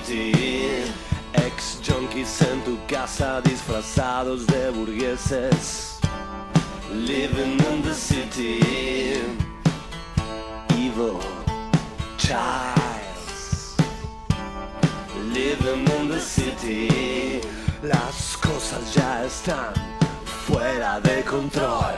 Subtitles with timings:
[0.00, 5.98] Ex junkies en tu casa disfrazados de burgueses.
[6.92, 8.60] Living in the city.
[10.76, 11.20] Evil
[12.16, 13.76] childs.
[15.32, 17.40] Living in the city.
[17.82, 19.74] Las cosas ya están
[20.46, 21.96] fuera de control.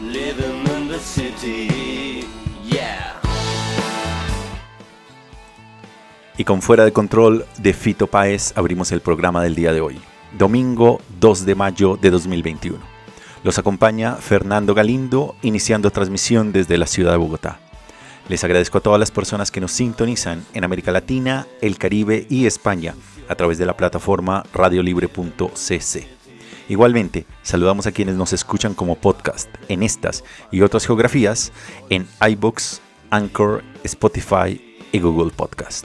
[0.00, 2.26] Living in the city,
[2.64, 3.19] yeah.
[6.40, 10.00] Y con Fuera de Control de Fito Páez abrimos el programa del día de hoy,
[10.38, 12.78] domingo 2 de mayo de 2021.
[13.44, 17.60] Los acompaña Fernando Galindo, iniciando transmisión desde la ciudad de Bogotá.
[18.30, 22.46] Les agradezco a todas las personas que nos sintonizan en América Latina, el Caribe y
[22.46, 22.94] España
[23.28, 26.08] a través de la plataforma radiolibre.cc.
[26.70, 31.52] Igualmente, saludamos a quienes nos escuchan como podcast en estas y otras geografías
[31.90, 35.84] en iBooks, Anchor, Spotify y Google Podcast.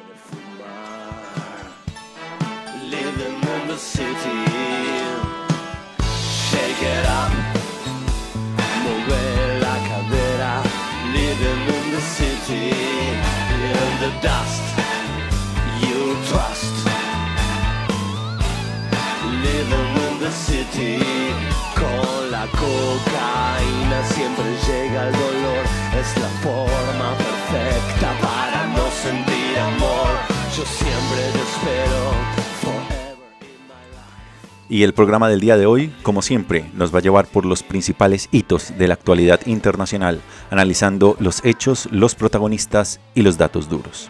[34.69, 37.61] Y el programa del día de hoy, como siempre, nos va a llevar por los
[37.61, 44.09] principales hitos de la actualidad internacional, analizando los hechos, los protagonistas y los datos duros.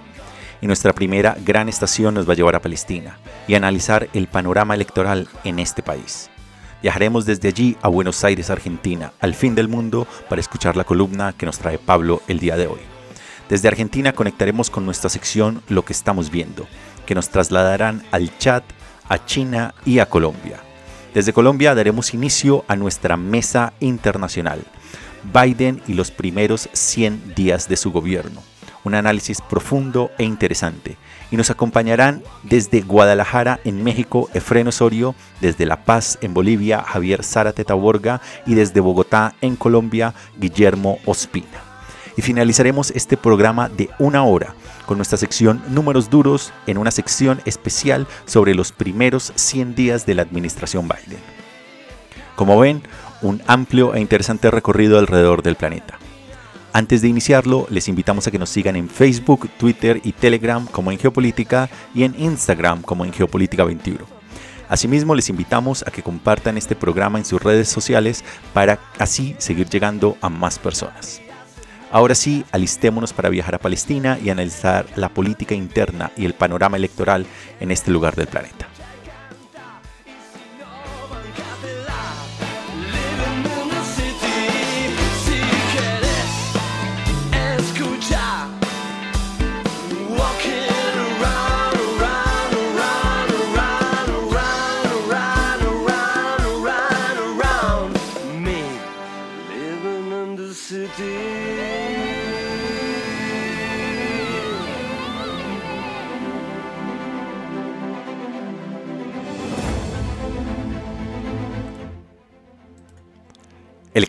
[0.61, 3.17] Y nuestra primera gran estación nos va a llevar a Palestina
[3.47, 6.30] y analizar el panorama electoral en este país.
[6.81, 11.33] Viajaremos desde allí a Buenos Aires, Argentina, al fin del mundo, para escuchar la columna
[11.33, 12.79] que nos trae Pablo el día de hoy.
[13.49, 16.67] Desde Argentina conectaremos con nuestra sección Lo que estamos viendo,
[17.05, 18.63] que nos trasladarán al Chad,
[19.07, 20.57] a China y a Colombia.
[21.13, 24.63] Desde Colombia daremos inicio a nuestra mesa internacional,
[25.33, 28.41] Biden y los primeros 100 días de su gobierno,
[28.83, 30.97] un análisis profundo e interesante.
[31.31, 37.23] Y nos acompañarán desde Guadalajara, en México, Efren Osorio, desde La Paz, en Bolivia, Javier
[37.23, 41.71] Zárate Taborga y desde Bogotá, en Colombia, Guillermo Ospina
[42.17, 44.53] y finalizaremos este programa de una hora
[44.85, 50.15] con nuestra sección Números Duros en una sección especial sobre los primeros 100 días de
[50.15, 51.21] la administración Biden.
[52.35, 52.81] Como ven,
[53.21, 56.00] un amplio e interesante recorrido alrededor del planeta.
[56.73, 60.91] Antes de iniciarlo, les invitamos a que nos sigan en Facebook, Twitter y Telegram como
[60.91, 63.99] en Geopolítica y en Instagram como en Geopolítica 21.
[64.69, 68.23] Asimismo, les invitamos a que compartan este programa en sus redes sociales
[68.53, 71.21] para así seguir llegando a más personas.
[71.91, 76.77] Ahora sí, alistémonos para viajar a Palestina y analizar la política interna y el panorama
[76.77, 77.25] electoral
[77.59, 78.70] en este lugar del planeta.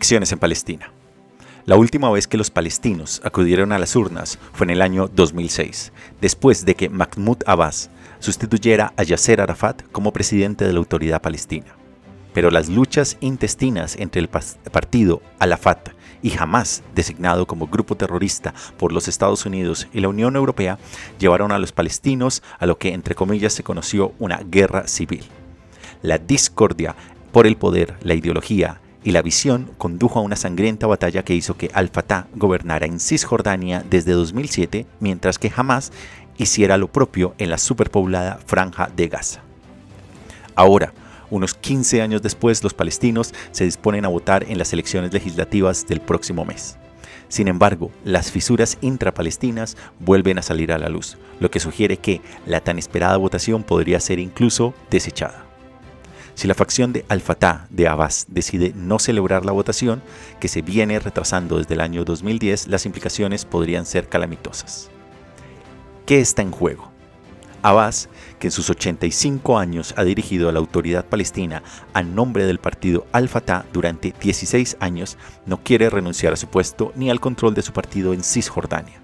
[0.03, 0.91] Elecciones en Palestina.
[1.63, 5.93] La última vez que los palestinos acudieron a las urnas fue en el año 2006,
[6.19, 7.89] después de que Mahmoud Abbas
[8.19, 11.77] sustituyera a Yasser Arafat como presidente de la autoridad palestina.
[12.33, 15.91] Pero las luchas intestinas entre el partido Alafat
[16.21, 20.79] y Hamas, designado como grupo terrorista por los Estados Unidos y la Unión Europea,
[21.17, 25.23] llevaron a los palestinos a lo que entre comillas se conoció una guerra civil.
[26.01, 26.93] La discordia
[27.31, 31.57] por el poder, la ideología y la visión condujo a una sangrienta batalla que hizo
[31.57, 35.91] que Al-Fatah gobernara en Cisjordania desde 2007, mientras que Hamas
[36.37, 39.41] hiciera lo propio en la superpoblada franja de Gaza.
[40.55, 40.93] Ahora,
[41.29, 45.99] unos 15 años después, los palestinos se disponen a votar en las elecciones legislativas del
[45.99, 46.77] próximo mes.
[47.27, 52.21] Sin embargo, las fisuras intrapalestinas vuelven a salir a la luz, lo que sugiere que
[52.45, 55.52] la tan esperada votación podría ser incluso desechada.
[56.35, 60.01] Si la facción de Al-Fatah de Abbas decide no celebrar la votación,
[60.39, 64.89] que se viene retrasando desde el año 2010, las implicaciones podrían ser calamitosas.
[66.05, 66.91] ¿Qué está en juego?
[67.61, 68.09] Abbas,
[68.39, 71.63] que en sus 85 años ha dirigido a la autoridad palestina
[71.93, 77.09] a nombre del partido Al-Fatah durante 16 años, no quiere renunciar a su puesto ni
[77.09, 79.02] al control de su partido en Cisjordania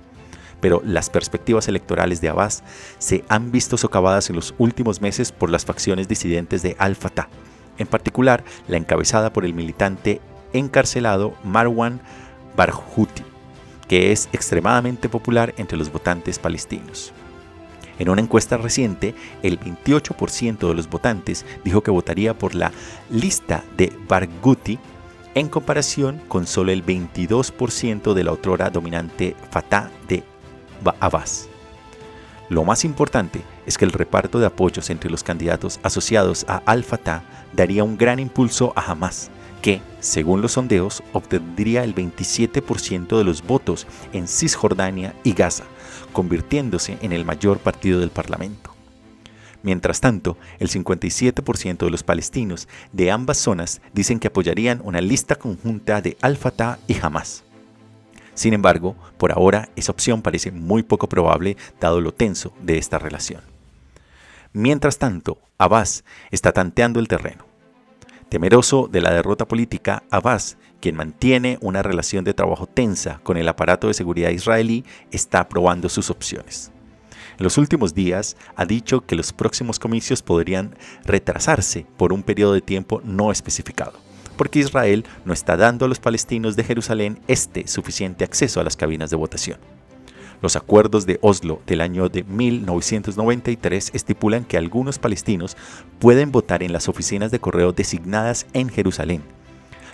[0.62, 2.64] pero las perspectivas electorales de Abbas
[2.98, 7.30] se han visto socavadas en los últimos meses por las facciones disidentes de Al-Fatah,
[7.78, 10.22] en particular la encabezada por el militante
[10.54, 12.02] encarcelado Marwan
[12.56, 13.24] Barghouti,
[13.88, 17.14] que es extremadamente popular entre los votantes palestinos.
[18.00, 19.14] En una encuesta reciente,
[19.44, 22.72] el 28% de los votantes dijo que votaría por la
[23.10, 24.80] lista de Barghouti
[25.36, 30.24] en comparación con solo el 22% de la otrora dominante Fatah de
[31.00, 31.50] Abbas.
[32.50, 37.24] Lo más importante es que el reparto de apoyos entre los candidatos asociados a Al-Fatah
[37.54, 39.30] daría un gran impulso a Hamas,
[39.62, 45.66] que, según los sondeos, obtendría el 27% de los votos en Cisjordania y Gaza,
[46.12, 48.74] convirtiéndose en el mayor partido del Parlamento.
[49.62, 55.36] Mientras tanto, el 57% de los palestinos de ambas zonas dicen que apoyarían una lista
[55.36, 57.44] conjunta de Al-Fatah y Hamas.
[58.40, 62.98] Sin embargo, por ahora esa opción parece muy poco probable dado lo tenso de esta
[62.98, 63.42] relación.
[64.54, 67.44] Mientras tanto, Abbas está tanteando el terreno.
[68.30, 73.50] Temeroso de la derrota política, Abbas, quien mantiene una relación de trabajo tensa con el
[73.50, 76.72] aparato de seguridad israelí, está probando sus opciones.
[77.38, 82.54] En los últimos días ha dicho que los próximos comicios podrían retrasarse por un periodo
[82.54, 84.00] de tiempo no especificado
[84.40, 88.78] porque Israel no está dando a los palestinos de Jerusalén este suficiente acceso a las
[88.78, 89.58] cabinas de votación.
[90.42, 95.58] Los acuerdos de Oslo del año de 1993 estipulan que algunos palestinos
[96.00, 99.24] pueden votar en las oficinas de correo designadas en Jerusalén.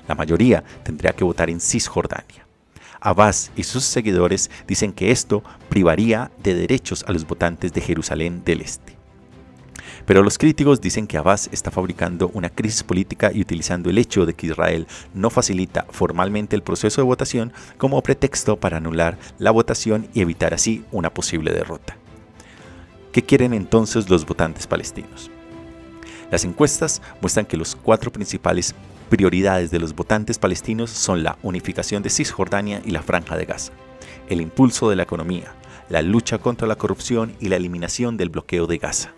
[0.07, 2.45] La mayoría tendría que votar en Cisjordania.
[3.01, 8.44] Abbas y sus seguidores dicen que esto privaría de derechos a los votantes de Jerusalén
[8.45, 8.95] del Este.
[10.05, 14.25] Pero los críticos dicen que Abbas está fabricando una crisis política y utilizando el hecho
[14.25, 19.51] de que Israel no facilita formalmente el proceso de votación como pretexto para anular la
[19.51, 21.97] votación y evitar así una posible derrota.
[23.11, 25.31] ¿Qué quieren entonces los votantes palestinos?
[26.31, 28.75] Las encuestas muestran que los cuatro principales
[29.09, 33.71] prioridades de los votantes palestinos son la unificación de Cisjordania y la Franja de Gaza,
[34.29, 35.53] el impulso de la economía,
[35.89, 39.13] la lucha contra la corrupción y la eliminación del bloqueo de Gaza.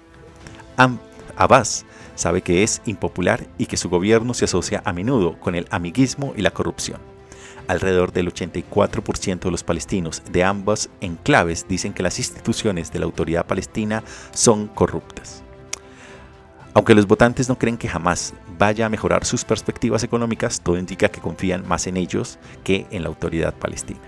[1.35, 1.85] Abbas
[2.15, 6.33] sabe que es impopular y que su gobierno se asocia a menudo con el amiguismo
[6.35, 6.99] y la corrupción.
[7.67, 13.05] Alrededor del 84% de los palestinos de ambos enclaves dicen que las instituciones de la
[13.05, 15.43] autoridad palestina son corruptas.
[16.73, 21.09] Aunque los votantes no creen que jamás vaya a mejorar sus perspectivas económicas, todo indica
[21.09, 23.99] que confían más en ellos que en la autoridad palestina.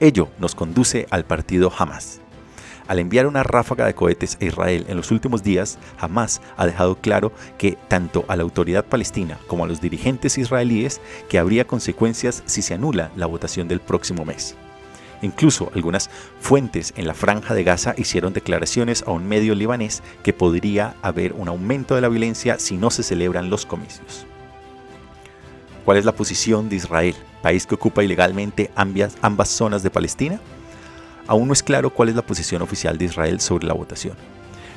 [0.00, 2.20] Ello nos conduce al partido Hamas,
[2.90, 6.96] al enviar una ráfaga de cohetes a Israel en los últimos días, Hamas ha dejado
[6.96, 12.42] claro que tanto a la autoridad palestina como a los dirigentes israelíes que habría consecuencias
[12.46, 14.56] si se anula la votación del próximo mes.
[15.22, 20.32] Incluso algunas fuentes en la franja de Gaza hicieron declaraciones a un medio libanés que
[20.32, 24.26] podría haber un aumento de la violencia si no se celebran los comicios.
[25.84, 30.40] ¿Cuál es la posición de Israel, país que ocupa ilegalmente ambas, ambas zonas de Palestina?
[31.26, 34.16] Aún no es claro cuál es la posición oficial de Israel sobre la votación.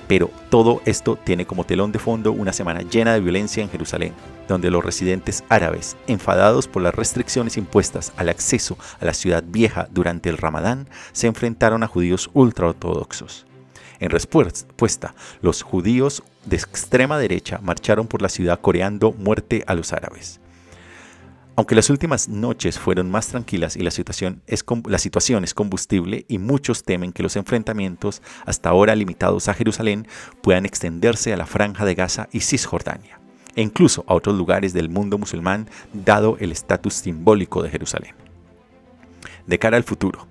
[0.08, 4.14] Pero todo esto tiene como telón de fondo una semana llena de violencia en Jerusalén,
[4.48, 9.88] donde los residentes árabes, enfadados por las restricciones impuestas al acceso a la ciudad vieja
[9.92, 13.46] durante el Ramadán, se enfrentaron a judíos ultraortodoxos.
[14.00, 19.94] En respuesta, los judíos de extrema derecha marcharon por la ciudad coreando muerte a los
[19.94, 20.42] árabes.
[21.56, 27.14] Aunque las últimas noches fueron más tranquilas y la situación, es, combustible y muchos temen
[27.14, 30.08] que los enfrentamientos, hasta ahora limitados a Jerusalén,
[30.42, 33.20] puedan extenderse a la franja de Gaza y Cisjordania,
[33.56, 38.16] e incluso a otros lugares del mundo musulmán, dado el estatus simbólico de Jerusalén.
[39.46, 40.28] De cara al futuro,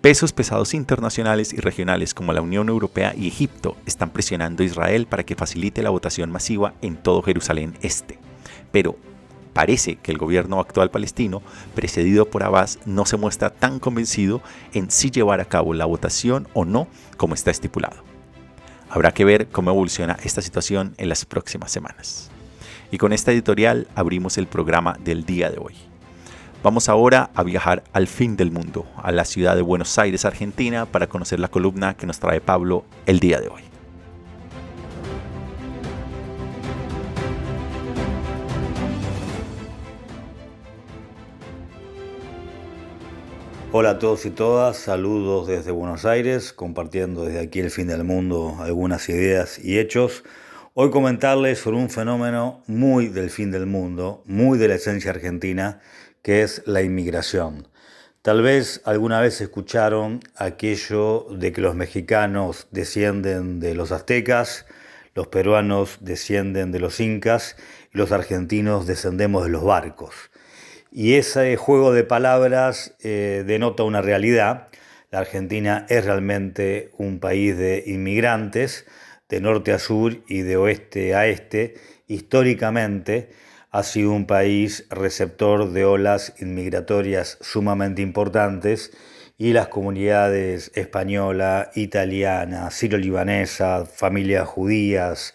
[0.00, 5.06] Pesos pesados internacionales y regionales como la Unión Europea y Egipto están presionando a Israel
[5.06, 8.20] para que facilite la votación masiva en todo Jerusalén Este.
[8.70, 8.96] Pero
[9.48, 11.42] parece que el gobierno actual palestino,
[11.74, 14.40] precedido por Abbas, no se muestra tan convencido
[14.72, 17.96] en si llevar a cabo la votación o no como está estipulado.
[18.90, 22.30] Habrá que ver cómo evoluciona esta situación en las próximas semanas.
[22.90, 25.74] Y con esta editorial abrimos el programa del día de hoy.
[26.62, 30.86] Vamos ahora a viajar al fin del mundo, a la ciudad de Buenos Aires, Argentina,
[30.86, 33.67] para conocer la columna que nos trae Pablo el día de hoy.
[43.80, 48.02] Hola a todos y todas, saludos desde Buenos Aires, compartiendo desde aquí el fin del
[48.02, 50.24] mundo algunas ideas y hechos.
[50.74, 55.80] Hoy comentarles sobre un fenómeno muy del fin del mundo, muy de la esencia argentina,
[56.22, 57.68] que es la inmigración.
[58.22, 64.66] Tal vez alguna vez escucharon aquello de que los mexicanos descienden de los aztecas,
[65.14, 67.54] los peruanos descienden de los incas
[67.94, 70.27] y los argentinos descendemos de los barcos.
[71.00, 74.66] Y ese juego de palabras eh, denota una realidad.
[75.12, 78.84] La Argentina es realmente un país de inmigrantes,
[79.28, 81.74] de norte a sur y de oeste a este.
[82.08, 83.30] Históricamente
[83.70, 88.90] ha sido un país receptor de olas inmigratorias sumamente importantes
[89.36, 95.32] y las comunidades española, italiana, siro-libanesa, familias judías,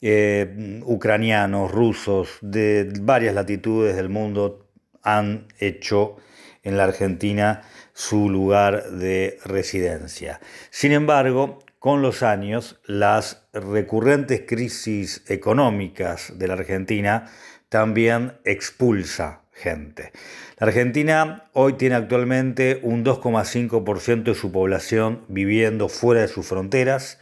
[0.00, 4.63] eh, ucranianos, rusos, de varias latitudes del mundo
[5.04, 6.16] han hecho
[6.64, 10.40] en la Argentina su lugar de residencia.
[10.70, 17.30] Sin embargo, con los años, las recurrentes crisis económicas de la Argentina
[17.68, 20.12] también expulsa gente.
[20.58, 27.18] La Argentina hoy tiene actualmente un 2,5% de su población viviendo fuera de sus fronteras.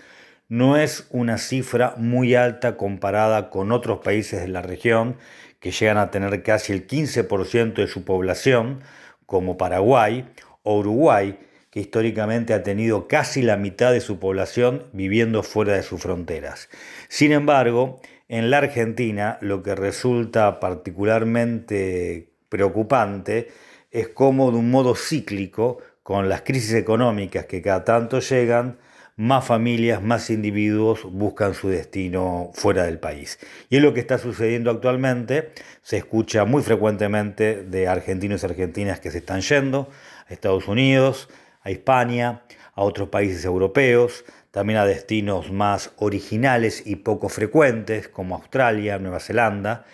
[0.49, 5.17] No es una cifra muy alta comparada con otros países de la región
[5.63, 8.81] que llegan a tener casi el 15% de su población,
[9.27, 10.29] como Paraguay
[10.65, 11.39] o Uruguay,
[11.71, 16.69] que históricamente ha tenido casi la mitad de su población viviendo fuera de sus fronteras.
[17.09, 23.53] Sin embargo, en la Argentina lo que resulta particularmente preocupante
[23.93, 28.79] es cómo de un modo cíclico, con las crisis económicas que cada tanto llegan,
[29.17, 33.39] más familias, más individuos buscan su destino fuera del país.
[33.69, 35.53] Y es lo que está sucediendo actualmente.
[35.83, 39.91] Se escucha muy frecuentemente de argentinos y argentinas que se están yendo
[40.29, 41.29] a Estados Unidos,
[41.63, 42.43] a España,
[42.75, 49.21] a otros países europeos, también a destinos más originales y poco frecuentes como Australia, Nueva
[49.21, 49.85] Zelanda,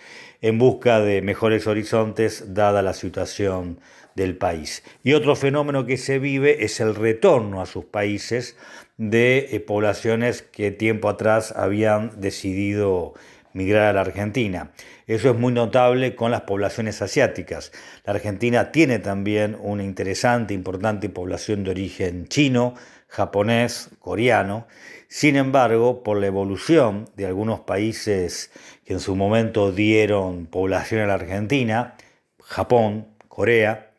[0.41, 3.79] en busca de mejores horizontes dada la situación
[4.15, 4.83] del país.
[5.03, 8.57] Y otro fenómeno que se vive es el retorno a sus países
[8.99, 13.13] de eh, poblaciones que tiempo atrás habían decidido
[13.53, 14.71] migrar a la Argentina.
[15.07, 17.71] Eso es muy notable con las poblaciones asiáticas.
[18.05, 22.75] La Argentina tiene también una interesante, importante población de origen chino,
[23.07, 24.67] japonés, coreano.
[25.07, 28.51] Sin embargo, por la evolución de algunos países
[28.85, 31.95] que en su momento dieron población a la Argentina,
[32.43, 33.91] Japón, Corea,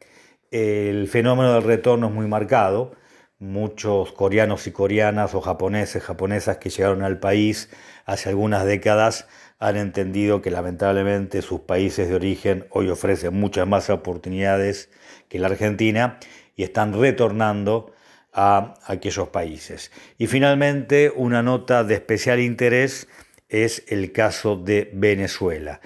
[0.51, 3.00] el fenómeno del retorno es muy marcado
[3.41, 7.71] muchos coreanos y coreanas o japoneses, japonesas que llegaron al país
[8.05, 9.27] hace algunas décadas
[9.59, 14.91] han entendido que lamentablemente sus países de origen hoy ofrecen muchas más oportunidades
[15.29, 16.19] que la Argentina
[16.55, 17.93] y están retornando
[18.33, 19.91] a aquellos países.
[20.19, 23.09] Y finalmente, una nota de especial interés
[23.49, 25.81] es el caso de Venezuela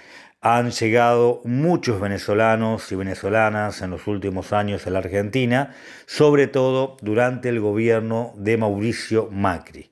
[0.45, 5.75] han llegado muchos venezolanos y venezolanas en los últimos años a la Argentina,
[6.05, 9.91] sobre todo durante el gobierno de Mauricio Macri.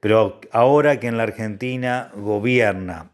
[0.00, 3.12] Pero ahora que en la Argentina gobierna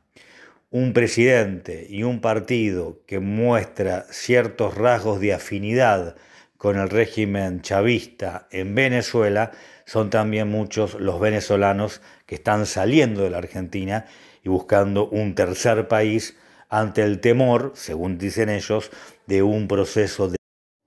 [0.71, 6.17] un presidente y un partido que muestra ciertos rasgos de afinidad
[6.57, 9.51] con el régimen chavista en Venezuela,
[9.85, 14.07] son también muchos los venezolanos que están saliendo de la Argentina
[14.43, 16.35] y buscando un tercer país
[16.69, 18.91] ante el temor, según dicen ellos,
[19.27, 20.37] de un proceso de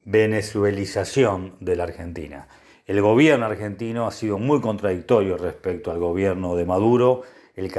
[0.03, 2.47] venezuelización de la Argentina.
[2.85, 7.21] El gobierno argentino ha sido muy contradictorio respecto al gobierno de Maduro.
[7.55, 7.71] El,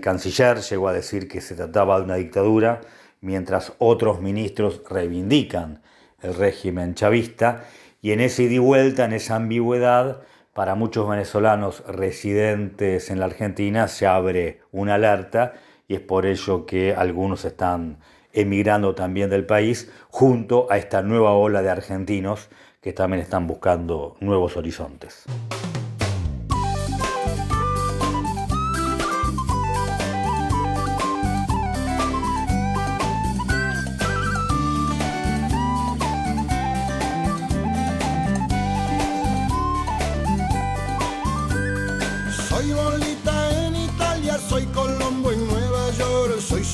[0.00, 2.80] canciller llegó a decir que se trataba de una dictadura,
[3.20, 5.82] mientras otros ministros reivindican
[6.20, 7.64] el régimen chavista.
[8.00, 13.26] Y en esa ida y vuelta, en esa ambigüedad, para muchos venezolanos residentes en la
[13.26, 15.54] Argentina se abre una alerta
[15.92, 17.98] y es por ello que algunos están
[18.32, 22.48] emigrando también del país junto a esta nueva ola de argentinos
[22.80, 25.24] que también están buscando nuevos horizontes.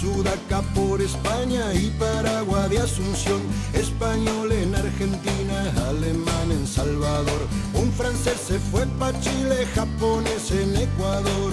[0.00, 3.42] Sudaca por España y Paraguay de Asunción,
[3.74, 11.52] español en Argentina, alemán en Salvador, un francés se fue para Chile, japonés en Ecuador.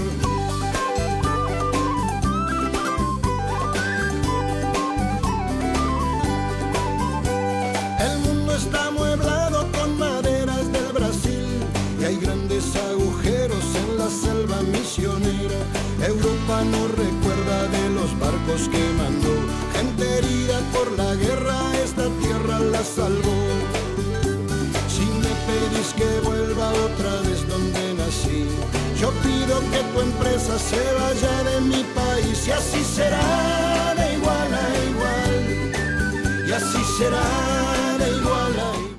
[29.72, 36.48] Que tu empresa se vaya de mi país y así será igual a igual.
[36.48, 38.96] Y así será igual a igual.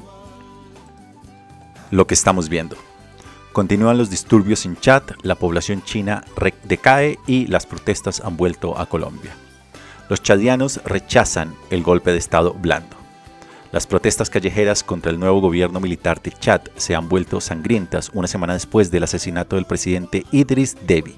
[1.90, 2.76] Lo que estamos viendo.
[3.52, 6.24] Continúan los disturbios en Chad, la población china
[6.64, 9.34] decae y las protestas han vuelto a Colombia.
[10.10, 13.05] Los chadianos rechazan el golpe de Estado blando.
[13.72, 18.28] Las protestas callejeras contra el nuevo gobierno militar de Chad se han vuelto sangrientas una
[18.28, 21.16] semana después del asesinato del presidente Idris Deby.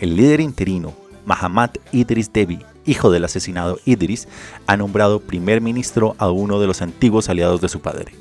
[0.00, 0.94] El líder interino,
[1.24, 4.28] Mahamat Idris Deby, hijo del asesinado Idris,
[4.66, 8.12] ha nombrado primer ministro a uno de los antiguos aliados de su padre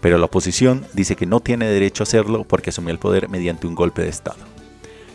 [0.00, 3.66] pero la oposición dice que no tiene derecho a hacerlo porque asumió el poder mediante
[3.66, 4.38] un golpe de Estado.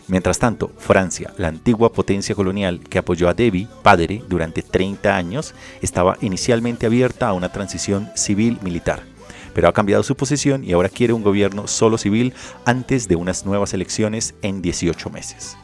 [0.08, 5.56] Mientras tanto, Francia, la antigua potencia colonial que apoyó a Deby, padre, durante 30 años,
[5.82, 9.04] estaba inicialmente abierta a una transición civil-militar,
[9.54, 12.34] pero ha cambiado su posición y ahora quiere un gobierno solo civil
[12.66, 15.56] antes de unas nuevas elecciones en 18 meses.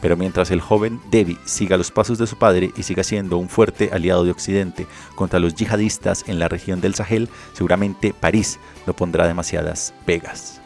[0.00, 3.48] Pero mientras el joven Devi siga los pasos de su padre y siga siendo un
[3.48, 8.94] fuerte aliado de Occidente contra los yihadistas en la región del Sahel, seguramente París no
[8.94, 10.60] pondrá demasiadas pegas.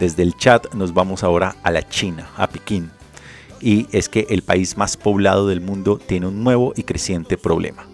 [0.00, 2.90] Desde el chat nos vamos ahora a la China, a Pekín.
[3.60, 7.86] Y es que el país más poblado del mundo tiene un nuevo y creciente problema.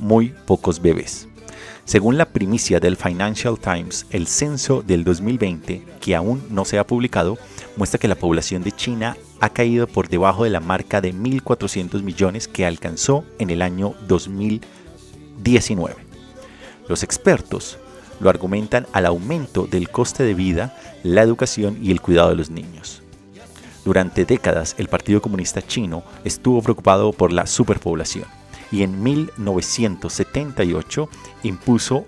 [0.00, 1.28] Muy pocos bebés.
[1.84, 6.86] Según la primicia del Financial Times, el censo del 2020, que aún no se ha
[6.86, 7.38] publicado,
[7.76, 12.02] muestra que la población de China ha caído por debajo de la marca de 1.400
[12.02, 15.94] millones que alcanzó en el año 2019.
[16.88, 17.78] Los expertos
[18.22, 22.50] lo argumentan al aumento del coste de vida, la educación y el cuidado de los
[22.50, 23.02] niños.
[23.84, 28.26] Durante décadas el Partido Comunista Chino estuvo preocupado por la superpoblación
[28.70, 31.08] y en 1978
[31.42, 32.06] impuso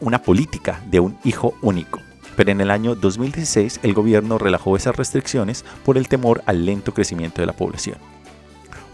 [0.00, 2.00] una política de un hijo único
[2.36, 6.92] pero en el año 2016 el gobierno relajó esas restricciones por el temor al lento
[6.92, 7.98] crecimiento de la población.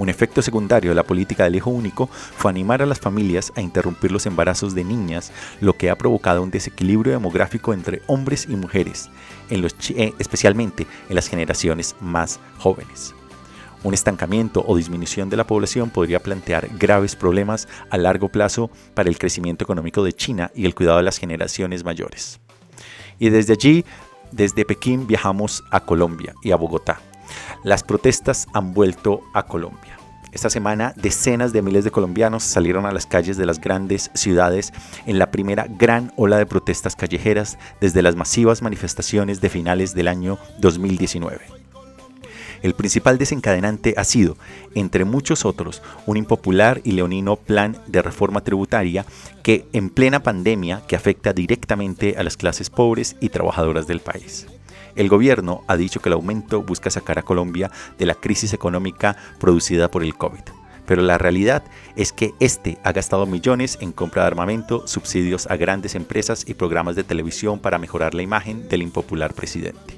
[0.01, 3.61] Un efecto secundario de la política del hijo único fue animar a las familias a
[3.61, 8.57] interrumpir los embarazos de niñas, lo que ha provocado un desequilibrio demográfico entre hombres y
[8.57, 9.11] mujeres,
[9.51, 13.15] en los, eh, especialmente en las generaciones más jóvenes.
[13.83, 19.11] Un estancamiento o disminución de la población podría plantear graves problemas a largo plazo para
[19.11, 22.41] el crecimiento económico de China y el cuidado de las generaciones mayores.
[23.19, 23.85] Y desde allí,
[24.33, 27.03] desde Pekín, viajamos a Colombia y a Bogotá.
[27.65, 29.99] Las protestas han vuelto a Colombia.
[30.33, 34.73] Esta semana decenas de miles de colombianos salieron a las calles de las grandes ciudades
[35.07, 40.07] en la primera gran ola de protestas callejeras desde las masivas manifestaciones de finales del
[40.07, 41.61] año 2019.
[42.63, 44.37] El principal desencadenante ha sido,
[44.75, 49.07] entre muchos otros, un impopular y leonino plan de reforma tributaria
[49.43, 54.47] que, en plena pandemia, que afecta directamente a las clases pobres y trabajadoras del país.
[54.95, 59.17] El gobierno ha dicho que el aumento busca sacar a Colombia de la crisis económica
[59.39, 60.43] producida por el COVID.
[60.87, 61.63] Pero la realidad
[61.95, 66.55] es que este ha gastado millones en compra de armamento, subsidios a grandes empresas y
[66.55, 69.97] programas de televisión para mejorar la imagen del impopular presidente.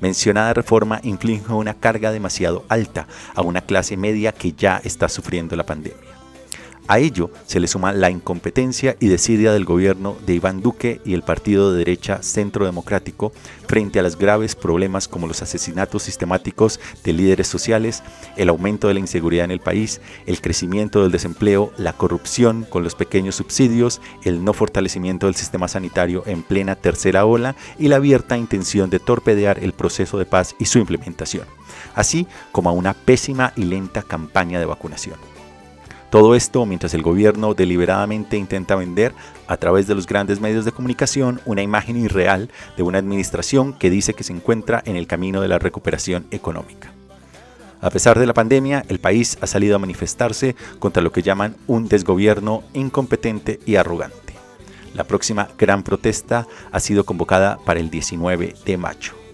[0.00, 5.54] Mencionada reforma inflige una carga demasiado alta a una clase media que ya está sufriendo
[5.56, 6.15] la pandemia.
[6.88, 11.14] A ello se le suma la incompetencia y desidia del gobierno de Iván Duque y
[11.14, 13.32] el partido de derecha Centro Democrático
[13.66, 18.04] frente a los graves problemas como los asesinatos sistemáticos de líderes sociales,
[18.36, 22.84] el aumento de la inseguridad en el país, el crecimiento del desempleo, la corrupción con
[22.84, 27.96] los pequeños subsidios, el no fortalecimiento del sistema sanitario en plena tercera ola y la
[27.96, 31.46] abierta intención de torpedear el proceso de paz y su implementación,
[31.96, 35.35] así como a una pésima y lenta campaña de vacunación.
[36.16, 39.12] Todo esto mientras el gobierno deliberadamente intenta vender
[39.48, 43.90] a través de los grandes medios de comunicación una imagen irreal de una administración que
[43.90, 46.90] dice que se encuentra en el camino de la recuperación económica.
[47.82, 51.54] A pesar de la pandemia, el país ha salido a manifestarse contra lo que llaman
[51.66, 54.32] un desgobierno incompetente y arrogante.
[54.94, 59.25] La próxima gran protesta ha sido convocada para el 19 de mayo.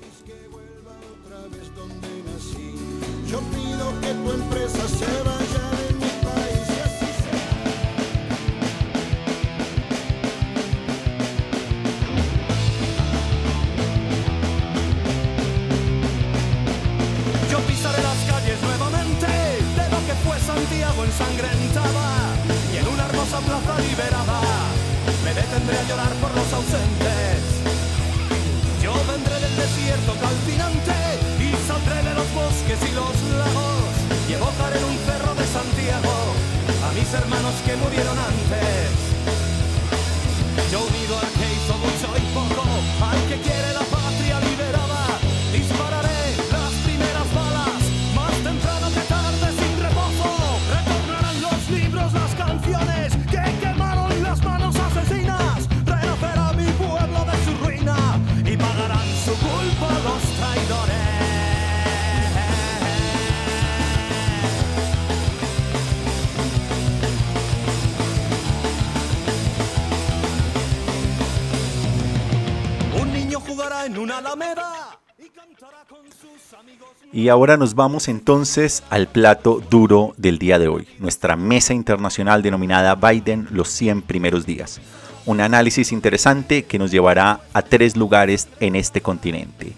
[77.12, 82.42] Y ahora nos vamos entonces al plato duro del día de hoy, nuestra mesa internacional
[82.42, 84.81] denominada Biden los 100 primeros días.
[85.27, 89.73] Un análisis interesante que nos llevará a tres lugares en este continente.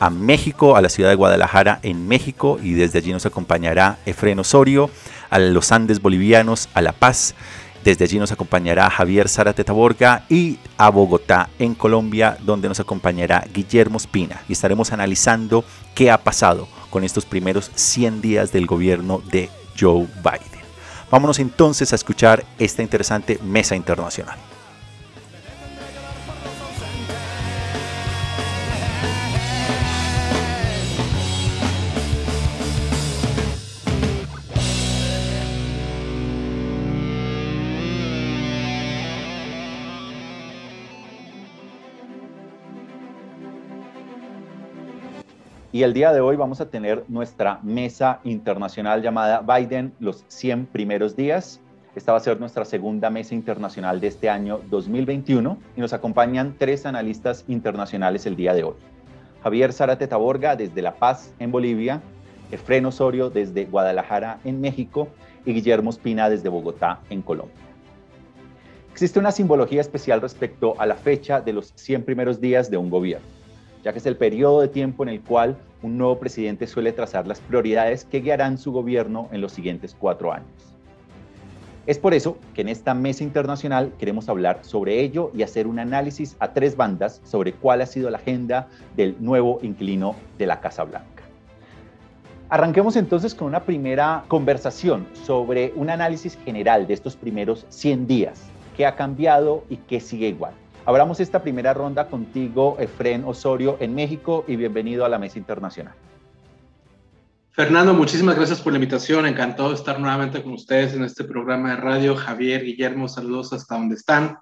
[0.00, 4.38] A México, a la ciudad de Guadalajara en México y desde allí nos acompañará Efren
[4.38, 4.90] Osorio,
[5.30, 7.34] a los Andes bolivianos, a La Paz.
[7.84, 13.44] Desde allí nos acompañará Javier Zárate Taborga y a Bogotá, en Colombia, donde nos acompañará
[13.52, 14.42] Guillermo Espina.
[14.48, 15.64] Y estaremos analizando
[15.94, 20.58] qué ha pasado con estos primeros 100 días del gobierno de Joe Biden.
[21.10, 24.38] Vámonos entonces a escuchar esta interesante mesa internacional.
[45.78, 50.66] Y el día de hoy vamos a tener nuestra mesa internacional llamada Biden los 100
[50.66, 51.60] primeros días.
[51.94, 56.56] Esta va a ser nuestra segunda mesa internacional de este año 2021 y nos acompañan
[56.58, 58.74] tres analistas internacionales el día de hoy.
[59.44, 62.02] Javier Zárate Taborga desde La Paz, en Bolivia,
[62.50, 65.06] Efren Osorio desde Guadalajara, en México
[65.44, 67.54] y Guillermo Espina desde Bogotá, en Colombia.
[68.90, 72.90] Existe una simbología especial respecto a la fecha de los 100 primeros días de un
[72.90, 73.38] gobierno
[73.84, 77.26] ya que es el periodo de tiempo en el cual un nuevo presidente suele trazar
[77.26, 80.74] las prioridades que guiarán su gobierno en los siguientes cuatro años.
[81.86, 85.78] Es por eso que en esta mesa internacional queremos hablar sobre ello y hacer un
[85.78, 90.60] análisis a tres bandas sobre cuál ha sido la agenda del nuevo inquilino de la
[90.60, 91.22] Casa Blanca.
[92.50, 98.42] Arranquemos entonces con una primera conversación sobre un análisis general de estos primeros 100 días,
[98.76, 100.52] qué ha cambiado y qué sigue igual.
[100.88, 105.92] Abramos esta primera ronda contigo, Efren Osorio, en México, y bienvenido a la Mesa Internacional.
[107.50, 109.26] Fernando, muchísimas gracias por la invitación.
[109.26, 112.16] Encantado de estar nuevamente con ustedes en este programa de radio.
[112.16, 114.38] Javier, Guillermo, saludos hasta donde están.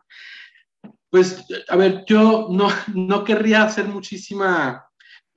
[1.11, 4.87] Pues, a ver, yo no, no querría hacer muchísima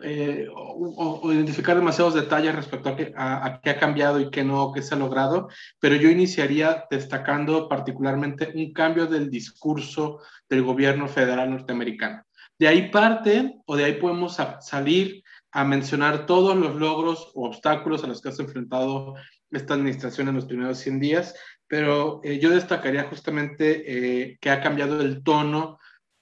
[0.01, 4.29] eh, o, o, identificar demasiados detalles respecto a, qué, a, a, qué ha cambiado y
[4.29, 10.21] qué no, qué se ha logrado, pero yo iniciaría destacando particularmente un cambio del discurso
[10.47, 12.23] del gobierno federal norteamericano.
[12.57, 18.03] De ahí parte, o de ahí podemos salir a mencionar todos los logros o obstáculos
[18.03, 19.15] a los que ha enfrentado
[19.51, 21.35] esta administración en los primeros 100 días,
[21.67, 25.79] pero eh, yo destacaría justamente eh, que ha cambiado el tono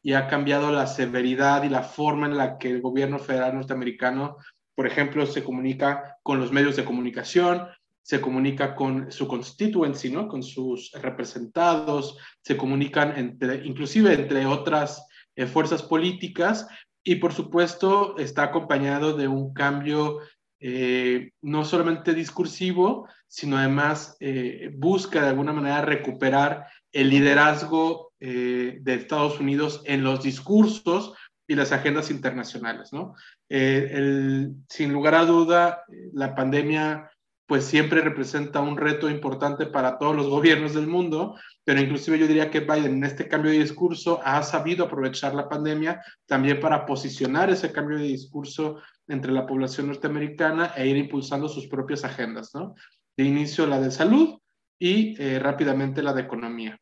[0.07, 4.37] y ha cambiado la severidad y la forma en la que el gobierno federal norteamericano,
[4.73, 7.67] por ejemplo, se comunica con los medios de comunicación,
[8.03, 10.29] se comunica con su constituency, ¿no?
[10.29, 16.69] con sus representados, se comunican entre, inclusive entre otras eh, fuerzas políticas
[17.03, 20.19] y por supuesto está acompañado de un cambio
[20.61, 28.79] eh, no solamente discursivo, sino además eh, busca de alguna manera recuperar el liderazgo eh,
[28.81, 31.13] de Estados Unidos en los discursos
[31.47, 33.15] y las agendas internacionales, ¿no?
[33.49, 37.09] Eh, sin lugar a duda, la pandemia
[37.47, 42.27] pues siempre representa un reto importante para todos los gobiernos del mundo, pero inclusive yo
[42.27, 46.85] diría que Biden en este cambio de discurso ha sabido aprovechar la pandemia también para
[46.85, 52.53] posicionar ese cambio de discurso entre la población norteamericana e ir impulsando sus propias agendas,
[52.53, 52.75] ¿no?
[53.15, 54.37] De inicio la de salud
[54.77, 56.77] y eh, rápidamente la de economía.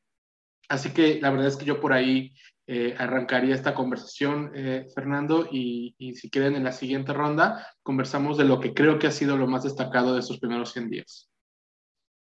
[0.70, 2.34] Así que la verdad es que yo por ahí
[2.68, 8.38] eh, arrancaría esta conversación, eh, Fernando, y, y, si quieren en la siguiente ronda conversamos
[8.38, 11.30] de lo que creo que ha sido lo más destacado de estos primeros 100 días.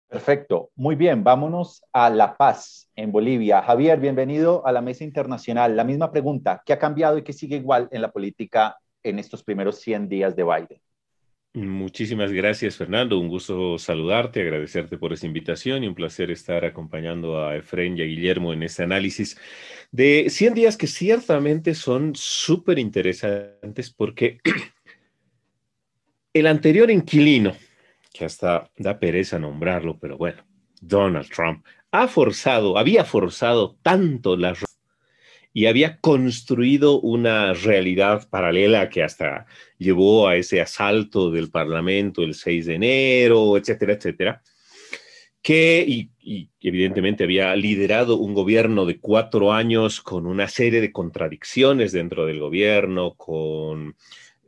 [0.08, 3.60] Perfecto, muy bien, vámonos a La Paz, en Bolivia.
[3.60, 5.76] Javier, bienvenido a la Mesa Internacional.
[5.76, 9.42] La misma pregunta, ¿qué ha cambiado y qué sigue igual en la política en estos
[9.42, 10.80] primeros 100 días de Biden?
[11.54, 13.18] Muchísimas gracias, Fernando.
[13.18, 18.02] Un gusto saludarte, agradecerte por esa invitación y un placer estar acompañando a Efraín y
[18.02, 19.38] a Guillermo en este análisis
[19.90, 24.40] de 100 días que ciertamente son súper interesantes porque
[26.34, 27.56] el anterior inquilino,
[28.12, 30.44] que hasta da pereza nombrarlo, pero bueno,
[30.80, 34.67] Donald Trump, ha forzado, había forzado tanto las
[35.52, 39.46] y había construido una realidad paralela que hasta
[39.78, 44.42] llevó a ese asalto del Parlamento el 6 de enero, etcétera, etcétera,
[45.42, 51.92] que y, evidentemente había liderado un gobierno de cuatro años con una serie de contradicciones
[51.92, 53.96] dentro del gobierno, con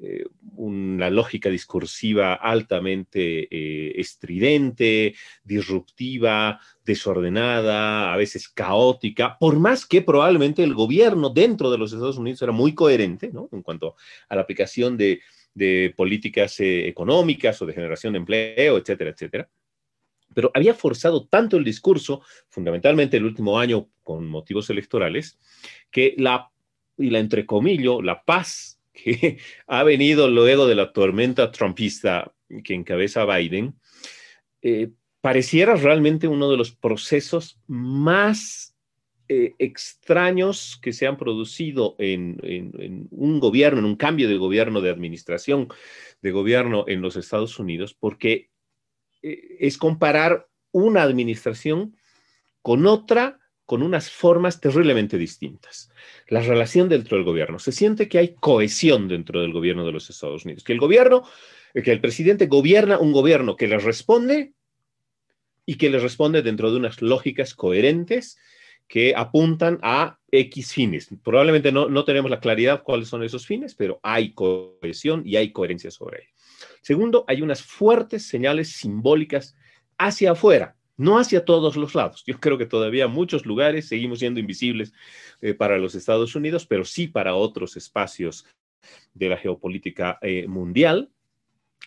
[0.02, 0.24] eh,
[0.56, 10.62] una lógica discursiva altamente eh, estridente, disruptiva, desordenada, a veces caótica, por más que probablemente
[10.62, 13.50] el gobierno dentro de los Estados Unidos era muy coherente ¿no?
[13.52, 13.96] en cuanto
[14.30, 15.20] a la aplicación de,
[15.94, 19.50] políticas eh, económicas o de generación de empleo, etcétera, etcétera.
[20.34, 25.38] Pero había forzado tanto el discurso, fundamentalmente el último año con motivos electorales,
[25.90, 26.50] que la,
[26.96, 32.32] y la entrecomillo, la paz que ha venido luego de la tormenta trumpista
[32.64, 33.74] que encabeza Biden,
[34.62, 38.74] eh, pareciera realmente uno de los procesos más
[39.28, 44.90] eh, extraños que se han producido en, un gobierno, en un cambio de gobierno, de
[44.90, 45.68] administración
[46.20, 48.50] de gobierno en los Estados Unidos, porque
[49.22, 51.96] eh, es comparar una administración
[52.62, 53.39] con otra
[53.70, 55.92] con unas formas terriblemente distintas.
[56.26, 57.60] La relación dentro del gobierno.
[57.60, 61.22] Se siente que hay cohesión dentro del gobierno de los Estados Unidos, que el gobierno,
[61.72, 64.54] eh, que el presidente gobierna un gobierno que le responde
[65.66, 68.40] y que le responde dentro de unas lógicas coherentes
[68.88, 71.08] que apuntan a X fines.
[71.22, 75.52] Probablemente no, no tenemos la claridad cuáles son esos fines, pero hay cohesión y hay
[75.52, 76.32] coherencia sobre ello.
[76.82, 79.54] Segundo, hay unas fuertes señales simbólicas
[79.96, 82.22] hacia afuera no hacia todos los lados.
[82.26, 84.92] Yo creo que todavía muchos lugares seguimos siendo invisibles
[85.40, 88.44] eh, para los Estados Unidos, pero sí para otros espacios
[89.14, 91.10] de la geopolítica eh, mundial.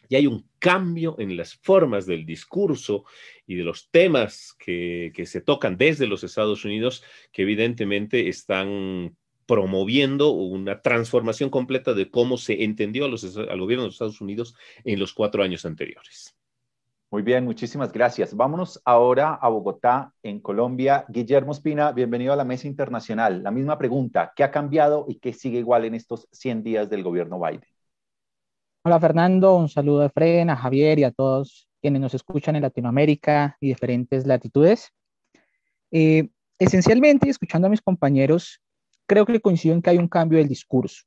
[0.10, 3.06] Y hay un cambio en las formas del discurso
[3.46, 10.32] y de los temas que, se tocan desde los Estados Unidos que evidentemente están promoviendo
[10.32, 15.14] una transformación completa de cómo se entendió al gobierno de los Estados Unidos en los
[15.14, 16.36] cuatro años anteriores.
[17.14, 18.36] Muy bien, muchísimas gracias.
[18.36, 21.06] Vámonos ahora a Bogotá, en Colombia.
[21.10, 23.44] Guillermo Espina, bienvenido a la Mesa Internacional.
[23.44, 27.04] La misma pregunta, ¿qué ha cambiado y qué sigue igual en estos 100 días del
[27.04, 27.70] gobierno Biden?
[28.84, 32.64] Hola Fernando, un saludo de Fren, a Javier y a todos quienes nos escuchan en
[32.64, 34.92] Latinoamérica y diferentes latitudes.
[35.92, 38.60] Eh, esencialmente, escuchando a mis compañeros,
[39.06, 41.04] creo que coincido en que hay un cambio del discurso.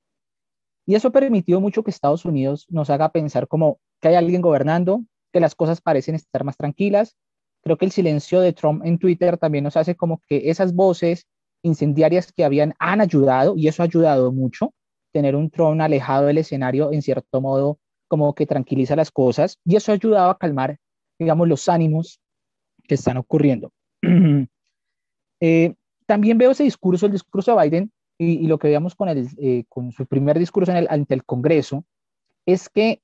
[0.86, 4.40] Y eso ha permitido mucho que Estados Unidos nos haga pensar como que hay alguien
[4.40, 5.02] gobernando,
[5.36, 7.14] que las cosas parecen estar más tranquilas.
[7.62, 11.26] Creo que el silencio de Trump en Twitter también nos hace como que esas voces
[11.62, 14.72] incendiarias que habían han ayudado y eso ha ayudado mucho.
[15.12, 19.76] Tener un Trump alejado del escenario, en cierto modo, como que tranquiliza las cosas y
[19.76, 20.78] eso ha ayudado a calmar,
[21.18, 22.18] digamos, los ánimos
[22.88, 23.72] que están ocurriendo.
[25.38, 25.74] Eh,
[26.06, 29.64] también veo ese discurso, el discurso de Biden y, lo que veíamos con, el, eh,
[29.68, 31.84] con su primer discurso en el, ante el Congreso,
[32.46, 33.02] es que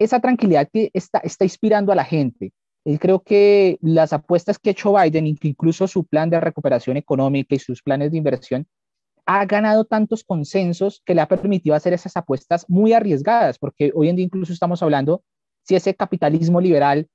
[0.00, 2.52] esa tranquilidad que está, está inspirando a la gente.
[2.84, 7.54] Y creo que las apuestas que ha hecho Biden, incluso su plan de recuperación económica
[7.54, 8.66] y sus planes de inversión,
[9.26, 14.08] ha ganado tantos consensos que le ha permitido hacer esas apuestas muy arriesgadas, porque hoy
[14.08, 15.22] en día incluso estamos hablando
[15.62, 17.06] si ese capitalismo liberal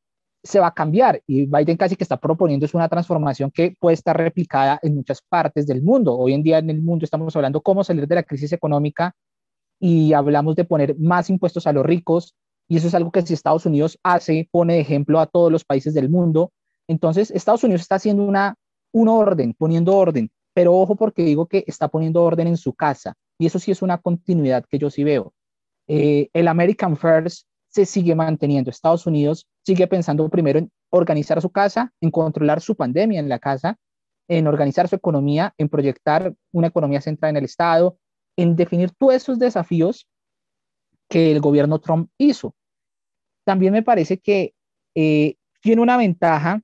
[0.43, 3.95] se va a cambiar y Biden casi que está proponiendo es una transformación que puede
[3.95, 6.15] estar replicada en muchas partes del mundo.
[6.15, 9.15] Hoy en día en el mundo estamos hablando cómo salir de la crisis económica
[9.79, 12.35] y hablamos de poner más impuestos a los ricos,
[12.67, 15.93] y eso es algo que si Estados Unidos hace, pone ejemplo a todos los países
[15.93, 16.51] del mundo.
[16.87, 18.55] Entonces, Estados Unidos está haciendo una,
[18.91, 23.13] un orden, poniendo orden, pero ojo porque digo que está poniendo orden en su casa.
[23.37, 25.33] Y eso sí es una continuidad que yo sí veo.
[25.87, 28.69] Eh, el American First se sigue manteniendo.
[28.69, 33.39] Estados Unidos sigue pensando primero en organizar su casa, en controlar su pandemia en la
[33.39, 33.77] casa,
[34.27, 37.97] en organizar su economía, en proyectar una economía centrada en el Estado,
[38.37, 40.07] en definir todos esos desafíos
[41.09, 42.55] que el gobierno Trump hizo.
[43.45, 44.53] También me parece que
[44.95, 46.61] eh, tiene una ventaja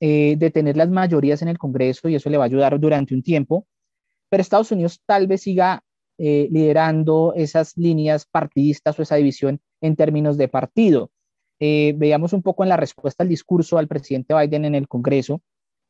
[0.00, 3.14] eh, de tener las mayorías en el Congreso y eso le va a ayudar durante
[3.14, 3.66] un tiempo,
[4.28, 5.82] pero Estados Unidos tal vez siga
[6.18, 11.10] eh, liderando esas líneas partidistas o esa división en términos de partido.
[11.58, 15.40] veamos un poco en la respuesta al discurso al presidente Biden en el Congreso,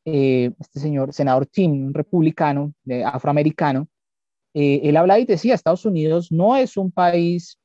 [0.05, 2.75] este señor senador Tim, un republicano
[3.07, 3.89] afroamericano,
[4.53, 7.59] él habla y decía, Estados Unidos no es un país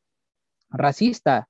[0.69, 1.47] racista,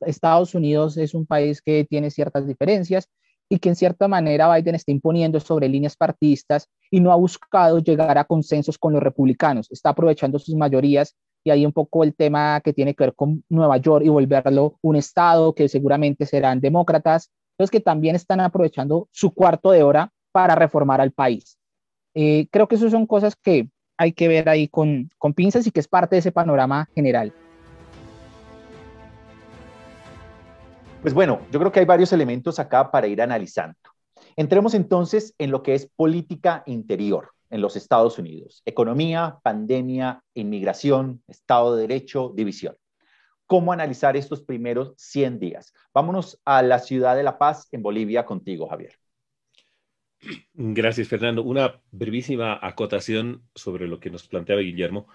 [0.00, 3.08] Estados Unidos es un país que tiene ciertas diferencias
[3.48, 7.78] y que en cierta manera Biden está imponiendo sobre líneas partidistas y no ha buscado
[7.78, 12.14] llegar a consensos con los republicanos, está aprovechando sus mayorías y ahí un poco el
[12.14, 16.60] tema que tiene que ver con Nueva York y volverlo un estado que seguramente serán
[16.60, 21.58] demócratas, los que también están aprovechando su cuarto de hora para reformar al país.
[22.14, 25.70] Eh, creo que esas son cosas que hay que ver ahí con, con pinzas y
[25.70, 27.32] que es parte de ese panorama general.
[31.04, 33.76] Pues bueno, yo creo que hay varios elementos acá para ir analizando.
[34.36, 38.62] Entremos entonces en lo que es política interior en los Estados Unidos.
[38.64, 42.74] Economía, pandemia, inmigración, Estado de Derecho, división.
[43.44, 45.74] ¿Cómo analizar estos primeros 100 días?
[45.92, 48.94] Vámonos a la ciudad de La Paz, en Bolivia, contigo, Javier.
[50.54, 51.42] Gracias, Fernando.
[51.42, 55.08] Una brevísima acotación sobre lo que nos planteaba Guillermo,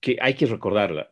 [0.00, 1.10] que hay que recordarla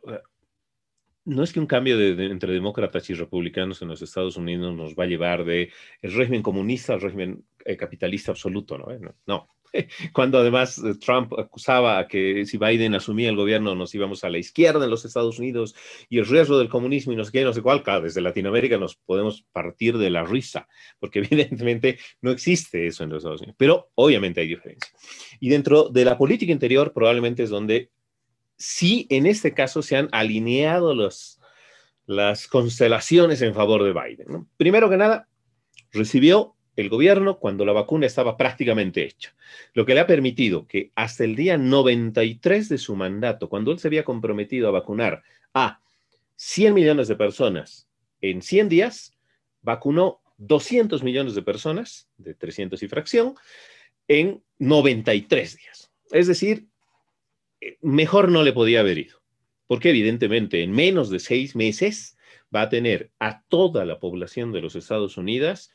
[1.27, 5.03] no es que un cambio entre demócratas y republicanos en los Estados Unidos nos va
[5.03, 8.87] a llevar de el régimen comunista al régimen eh, capitalista absoluto, ¿no?
[9.25, 9.49] no.
[10.13, 14.37] Cuando además eh, Trump acusaba que si Biden asumía el gobierno nos íbamos a la
[14.37, 15.75] izquierda en los Estados Unidos
[16.07, 18.95] y el riesgo del comunismo y no sé qué, no sé cuál, desde Latinoamérica nos
[18.95, 23.89] podemos partir de la risa, porque evidentemente no existe eso en los Estados Unidos, pero
[23.95, 24.93] obviamente hay diferencia.
[25.41, 27.91] Y dentro de la política interior probablemente es donde
[28.57, 30.93] sí en este caso se han alineado
[32.05, 34.47] las constelaciones en favor de Biden.
[34.57, 35.27] Primero que nada,
[35.91, 39.35] recibió el gobierno cuando la vacuna estaba prácticamente hecha,
[39.73, 43.79] lo que le ha permitido que hasta el día 93 de su mandato, cuando él
[43.79, 45.23] se había comprometido a vacunar
[45.55, 45.81] a
[46.35, 47.87] 100 millones de personas
[48.21, 49.17] en 100 días,
[49.61, 53.33] vacunó 200 millones de personas, de 300 y fracción,
[54.07, 55.91] en 93 días.
[56.11, 56.67] Es decir,
[57.81, 59.21] mejor no le podía haber ido,
[59.67, 62.17] porque evidentemente en menos de seis meses
[62.53, 65.71] va a tener a toda la población de los Estados Unidos,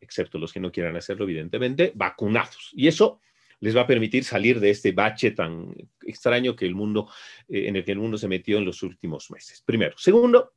[0.00, 2.70] excepto los que no quieran hacerlo, evidentemente, vacunados.
[2.72, 3.20] Y eso
[3.60, 7.08] les va a permitir salir de este bache tan extraño que el mundo,
[7.48, 9.62] eh, en el que el mundo se metió en los últimos meses.
[9.64, 9.96] Primero.
[9.98, 10.54] Segundo,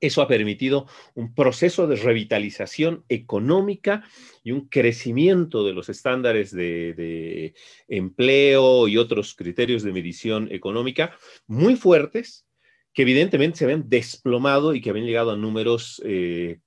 [0.00, 4.04] eso ha permitido un proceso de revitalización económica
[4.44, 7.54] y un crecimiento de los estándares de,
[7.88, 12.46] empleo y otros criterios de medición económica muy fuertes
[12.94, 16.58] que evidentemente se habían desplomado y que habían llegado a números eh,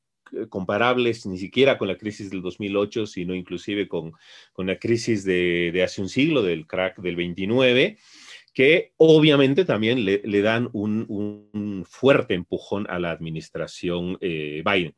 [0.50, 4.14] comparables ni siquiera con la crisis del 2008, sino inclusive con,
[4.58, 7.98] la crisis de, de, hace un siglo, del crack del 29
[8.54, 14.96] que obviamente también le, dan un, fuerte empujón a la administración eh, Biden.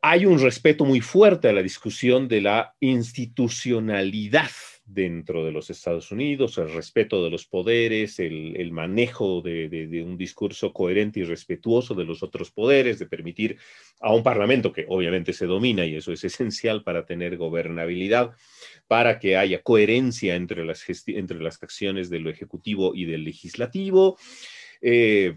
[0.00, 4.50] Hay un respeto muy fuerte a la discusión de la institucionalidad
[4.88, 10.72] dentro de los Estados Unidos, el respeto de los poderes, el, manejo de, un discurso
[10.72, 13.58] coherente y respetuoso de los otros poderes, de permitir
[14.00, 18.32] a un parlamento que obviamente se domina y eso es esencial para tener gobernabilidad,
[18.88, 24.18] para que haya coherencia entre las, entre las acciones de lo ejecutivo y del legislativo.
[24.80, 25.36] Eh,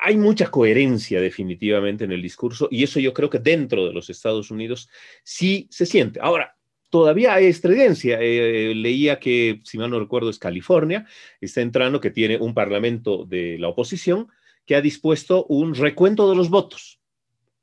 [0.00, 4.08] hay mucha coherencia definitivamente en el discurso y eso yo creo que dentro de los
[4.08, 4.88] Estados Unidos
[5.24, 6.20] sí se siente.
[6.22, 6.56] Ahora,
[6.88, 8.18] todavía hay estridencia.
[8.20, 11.04] Eh, leía que, si mal no recuerdo, es California,
[11.40, 14.28] está entrando que tiene un parlamento de la oposición
[14.64, 17.00] que ha dispuesto un recuento de los votos,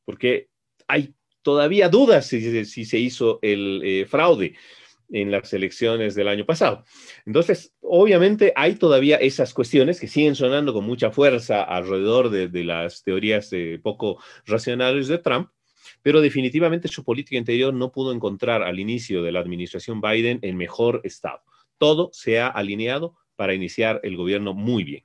[0.03, 0.49] porque
[0.87, 4.55] hay todavía dudas si, se hizo el eh, fraude
[5.09, 6.83] en las elecciones del año pasado.
[7.25, 13.03] Entonces, obviamente hay todavía esas cuestiones que siguen sonando con mucha fuerza alrededor de, las
[13.03, 15.49] teorías eh, poco racionales de Trump,
[16.01, 20.55] pero definitivamente su política interior no pudo encontrar al inicio de la administración Biden el
[20.55, 21.41] mejor estado.
[21.77, 25.03] Todo se ha alineado para iniciar el gobierno muy bien.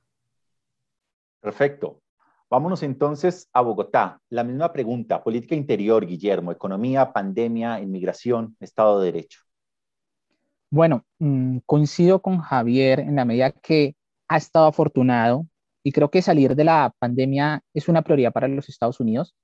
[1.40, 2.02] Perfecto.
[2.50, 4.20] Vámonos entonces a Bogotá.
[4.28, 9.40] La misma pregunta, política interior, Guillermo, economía, pandemia, inmigración, Estado de Derecho.
[10.70, 13.96] Bueno, mm, coincido con Javier en la medida que
[14.28, 15.46] ha estado afortunado
[15.82, 19.34] y creo que salir de la pandemia es una prioridad para los Estados Unidos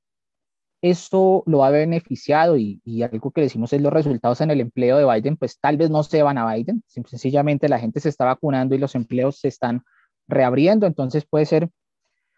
[0.83, 5.05] eso lo ha beneficiado y, algo que decimos es los resultados en el empleo de
[5.05, 8.75] Biden, pues tal vez no se van a Biden, sencillamente la gente se está vacunando
[8.75, 9.83] y los empleos se están
[10.29, 11.71] reabriendo, entonces puede ser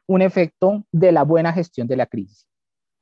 [0.06, 2.46] un efecto de la buena gestión de la crisis.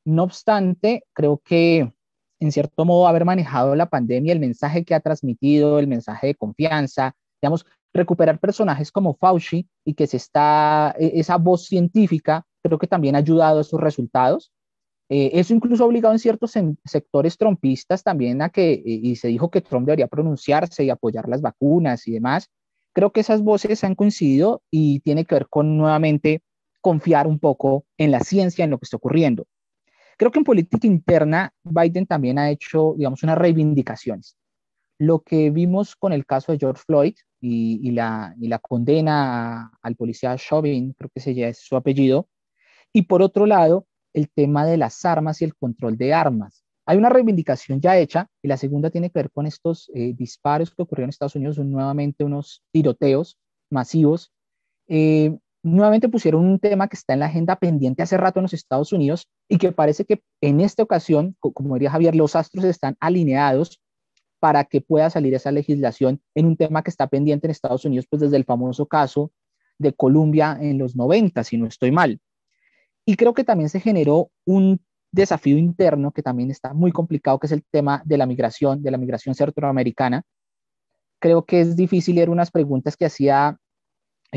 [0.05, 1.93] No obstante, creo que
[2.41, 6.35] en cierto modo haber manejado la pandemia, el mensaje que ha transmitido, el mensaje de
[6.35, 12.79] confianza, digamos, recuperar personajes como Fauci y que se está, e, esa voz científica, creo
[12.79, 14.53] que también ha ayudado a esos resultados.
[15.09, 19.51] Eh, eso incluso ha obligado en ciertos sectores trompistas también a que, y se dijo
[19.51, 22.51] que Trump debería pronunciarse y apoyar las vacunas y demás.
[22.93, 26.43] Creo que esas voces han coincidido y tiene que ver con nuevamente
[26.81, 29.47] confiar un poco en la ciencia, en lo que está ocurriendo.
[30.17, 34.37] Creo que en política interna Biden también ha hecho, digamos, unas reivindicaciones.
[34.99, 39.95] Lo que vimos con el caso de George Floyd y, la, y la, condena al
[39.95, 42.29] policía Chauvin, creo que ese es su apellido,
[42.93, 46.65] y por otro lado, el tema de las armas y el control de armas.
[46.87, 50.75] Hay una reivindicación ya hecha y la segunda tiene que ver con estos eh, disparos
[50.75, 53.39] que ocurrieron en Estados Unidos, son nuevamente unos tiroteos
[53.71, 54.33] masivos.
[54.89, 55.37] Eh,
[55.67, 58.93] nuevamente pusieron un tema que está en la agenda pendiente hace rato en los Estados
[58.93, 63.81] Unidos y que parece que en esta ocasión, como diría Javier, los astros están alineados
[64.39, 68.07] para que pueda salir esa legislación en un tema que está pendiente en Estados Unidos,
[68.09, 69.33] pues desde el famoso caso
[69.79, 72.21] de Colombia en los 90, si no estoy mal.
[73.05, 77.49] Y creo que también se generó un desafío interno que también está muy complicado, que
[77.49, 80.23] es el tema de la migración, de la migración centroamericana.
[81.19, 83.59] Creo que es difícil leer unas preguntas que hacía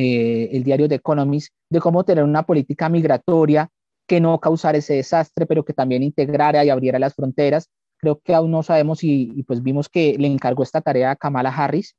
[0.02, 3.70] eh, el diario The Economist de cómo tener una política migratoria
[4.08, 7.68] que no causara ese desastre, pero que también integrara y abriera las fronteras.
[7.98, 11.50] Creo que aún no sabemos y, pues vimos que le encargó esta tarea a Kamala
[11.50, 11.96] Harris.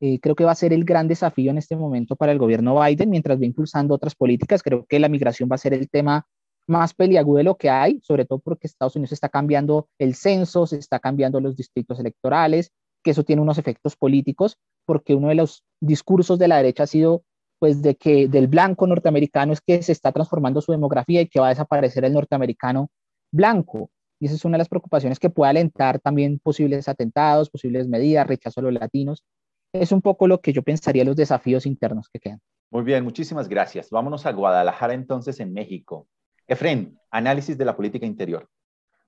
[0.00, 2.82] Eh, creo que va a ser el gran desafío en este momento para el gobierno
[2.82, 4.60] Biden, mientras va impulsando otras políticas.
[4.64, 6.26] Creo que la migración va a ser el tema
[6.66, 10.66] más peliagudo de lo que hay, sobre todo porque Estados Unidos está cambiando el censo,
[10.66, 12.72] se está cambiando los distritos electorales,
[13.04, 16.88] que eso tiene unos efectos políticos, porque uno de los discursos de la derecha ha
[16.88, 17.22] sido
[17.58, 21.40] pues de que del blanco norteamericano es que se está transformando su demografía y que
[21.40, 22.90] va a desaparecer el norteamericano
[23.32, 23.90] blanco.
[24.18, 28.26] Y esa es una de las preocupaciones que puede alentar también posibles atentados, posibles medidas,
[28.26, 29.24] rechazo a los latinos.
[29.72, 32.40] Es un poco lo que yo pensaría los desafíos internos que quedan.
[32.70, 33.90] Muy bien, muchísimas gracias.
[33.90, 36.08] Vámonos a Guadalajara entonces, en México.
[36.46, 38.48] Efren, análisis de la política interior.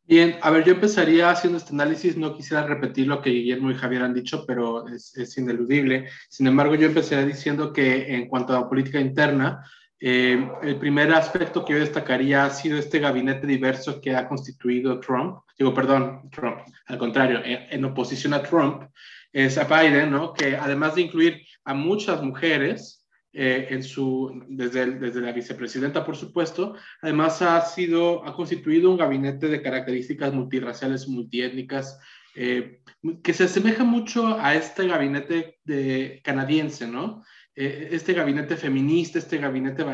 [0.08, 3.74] Bien, a ver, yo empezaría haciendo este análisis, no quisiera repetir lo que Guillermo y
[3.74, 6.08] Javier han dicho, pero es, es ineludible.
[6.30, 9.62] Sin embargo, yo empezaría diciendo que en cuanto a política interna,
[10.00, 14.98] eh, el primer aspecto que yo destacaría ha sido este gabinete diverso que ha constituido
[14.98, 18.84] Trump, digo, perdón, Trump, al contrario, en, en oposición a Trump,
[19.30, 20.32] es a Biden, ¿no?
[20.32, 22.97] Que además de incluir a muchas mujeres,
[23.34, 26.76] eh, en su, desde, desde la vicepresidenta, por supuesto.
[27.02, 32.00] Además, ha, sido, ha constituido un gabinete de características multirraciales, multiétnicas,
[32.34, 32.80] eh,
[33.22, 37.22] que se asemeja mucho a este gabinete de, canadiense, ¿no?
[37.54, 39.84] Eh, este gabinete feminista, este gabinete,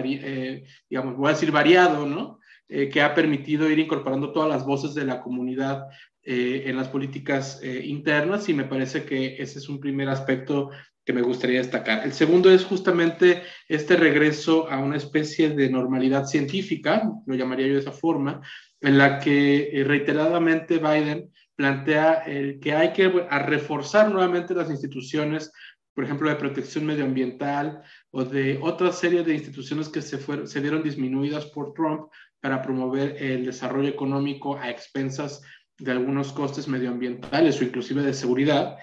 [0.88, 2.38] digamos, voy a decir variado, ¿no?
[2.66, 5.84] que ha permitido ir incorporando todas las voces de la comunidad
[6.22, 10.70] en las políticas internas y me parece que ese es un primer aspecto
[11.04, 12.04] que me gustaría destacar.
[12.04, 17.74] El segundo es justamente este regreso a una especie de normalidad científica, lo llamaría yo
[17.74, 18.40] de esa forma,
[18.80, 22.24] en la que eh, reiteradamente Biden plantea
[22.60, 25.52] que hay que reforzar nuevamente las instituciones,
[25.94, 30.58] por ejemplo, de protección medioambiental o de otra serie de instituciones que se, fueron, se
[30.58, 32.08] vieron disminuidas por Trump
[32.40, 35.42] para promover el desarrollo económico a expensas
[35.78, 38.76] de algunos costes medioambientales o inclusive de seguridad.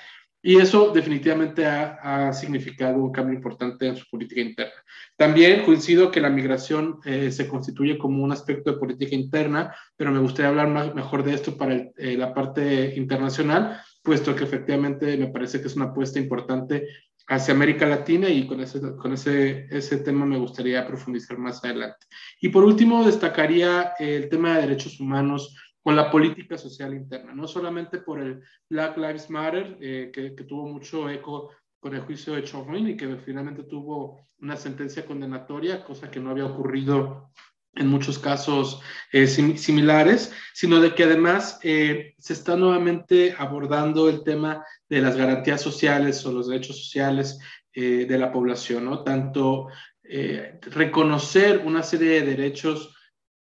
[0.43, 4.73] Y eso definitivamente ha, significado un cambio importante en su política interna.
[5.15, 10.11] También coincido que la migración eh, se constituye como un aspecto de política interna, pero
[10.11, 15.15] me gustaría hablar más, mejor de esto para eh, la parte internacional, puesto que efectivamente
[15.17, 16.87] me parece que es una apuesta importante
[17.27, 22.07] hacia América Latina y con ese, con ese, ese tema me gustaría profundizar más adelante.
[22.41, 27.47] Y por último, destacaría el tema de derechos humanos con la política social interna, no
[27.47, 32.43] solamente por el Black Lives Matter, eh, que, tuvo mucho eco con el juicio de
[32.43, 37.31] Chauvin y que finalmente tuvo una sentencia condenatoria, cosa que no había ocurrido
[37.73, 44.23] en muchos casos eh, similares, sino de que además eh, se está nuevamente abordando el
[44.23, 47.39] tema de las garantías sociales o los derechos sociales
[47.73, 49.01] de la población, ¿no?
[49.01, 49.69] Tanto
[50.03, 52.93] reconocer una serie de derechos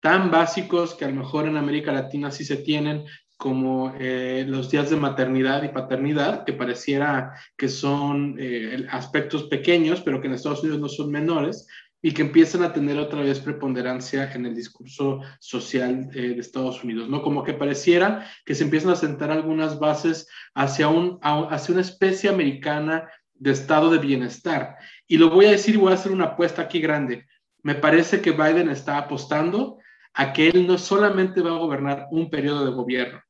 [0.01, 3.05] tan básicos que a lo mejor en América Latina sí se tienen,
[3.36, 10.01] como eh, los días de maternidad y paternidad, que pareciera que son eh, aspectos pequeños,
[10.01, 11.66] pero que en Estados Unidos no son menores,
[12.01, 16.84] y que empiezan a tener otra vez preponderancia en el discurso social eh, de Estados
[16.84, 17.22] Unidos, ¿no?
[17.22, 22.30] Como que pareciera que se empiezan a sentar algunas bases hacia, un, hacia una especie
[22.30, 24.76] americana de estado de bienestar.
[25.09, 27.26] Y lo voy a decir y voy a hacer una apuesta aquí grande.
[27.62, 29.78] Me parece que Biden está apostando
[30.14, 33.20] a que él no solamente va a gobernar un periodo de gobierno.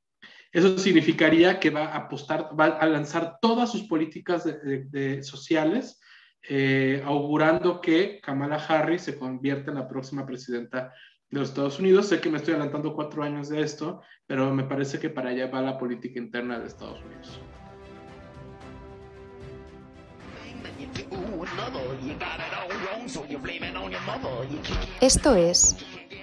[0.53, 4.49] Eso significaría que va a apostar, va a lanzar todas sus políticas
[5.23, 6.01] sociales,
[6.49, 10.93] eh, augurando que Kamala Harris se convierta en la próxima presidenta
[11.29, 12.09] de los Estados Unidos.
[12.09, 15.49] Sé que me estoy adelantando cuatro años de esto, pero me parece que para allá
[15.49, 17.41] va la política interna de Estados Unidos.
[25.01, 25.77] Esto es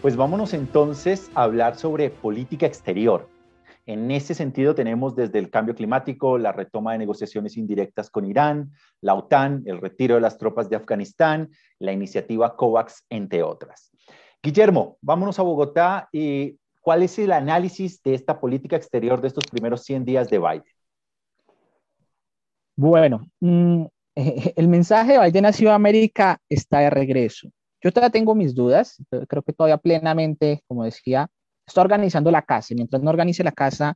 [0.00, 3.28] pues vámonos entonces a hablar sobre política exterior.
[3.84, 8.70] En ese sentido tenemos desde el cambio climático, la retoma de negociaciones indirectas con Irán,
[9.00, 13.90] la OTAN, el retiro de las tropas de Afganistán, la iniciativa COVAX, entre otras.
[14.42, 19.44] Guillermo, vámonos a Bogotá y ¿cuál es el análisis de esta política exterior de estos
[19.46, 20.62] primeros 100 días de Biden?
[22.76, 23.84] Bueno, mm,
[24.14, 27.50] el mensaje de Biden a América está de regreso.
[27.82, 28.96] Yo todavía tengo mis dudas,
[29.28, 31.28] creo que todavía plenamente, como decía,
[31.66, 32.74] está organizando la casa.
[32.74, 33.94] Mientras no organice la casa,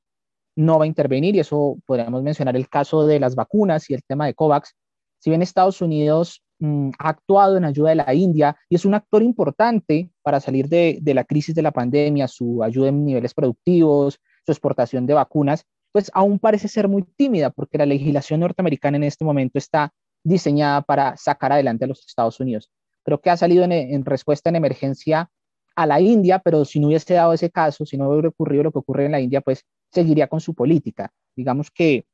[0.57, 4.05] no va a intervenir y eso podríamos mencionar el caso de las vacunas y el
[4.05, 4.75] tema de COVAX.
[5.19, 8.95] Si bien Estados Unidos mm, ha actuado en ayuda de la India y es un
[8.95, 13.35] actor importante para salir de, de la crisis de la pandemia, su ayuda en niveles
[13.35, 18.97] productivos, su exportación de vacunas, pues aún parece ser muy tímida porque la legislación norteamericana
[18.97, 19.93] en este momento está
[20.25, 22.71] diseñada para sacar adelante a los Estados Unidos
[23.05, 25.31] creo que ha salido en, respuesta en emergencia
[25.75, 28.73] a la India, pero si no hubiese dado ese caso, si no hubiera ocurrido lo
[28.73, 31.13] que ocurre en la India, pues seguiría con su política.
[31.35, 32.05] Digamos que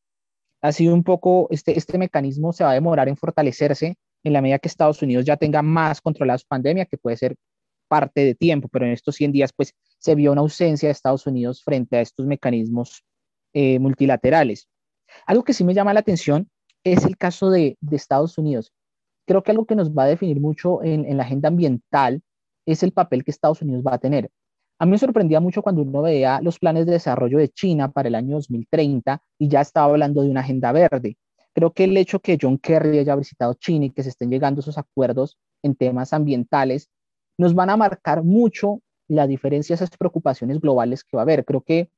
[0.63, 4.41] ha sido un poco, este, este mecanismo se va a demorar en fortalecerse en la
[4.41, 7.37] medida que Estados Unidos ya tenga más controlada su pandemia, que puede ser
[7.89, 11.27] parte de tiempo, pero en estos 100 días pues se vio una ausencia de Estados
[11.27, 13.05] Unidos frente a estos mecanismos
[13.55, 14.69] eh, multilaterales.
[15.27, 16.51] Algo que sí me llama la atención
[16.85, 18.73] es el caso de, de Estados Unidos
[19.29, 22.23] creo que algo que nos va a definir mucho en, la agenda ambiental
[22.67, 24.31] es el papel que Estados Unidos va a tener.
[24.79, 28.09] A mí me sorprendía mucho cuando uno veía los planes de desarrollo de China para
[28.09, 31.19] el año 2030 y ya estaba hablando de una agenda verde.
[31.53, 34.61] Creo que el hecho que John Kerry haya visitado China y que se estén llegando
[34.61, 36.89] esos acuerdos en temas ambientales
[37.37, 41.45] nos van a marcar mucho la diferencia, esas preocupaciones globales que va a haber.
[41.45, 41.91] Creo que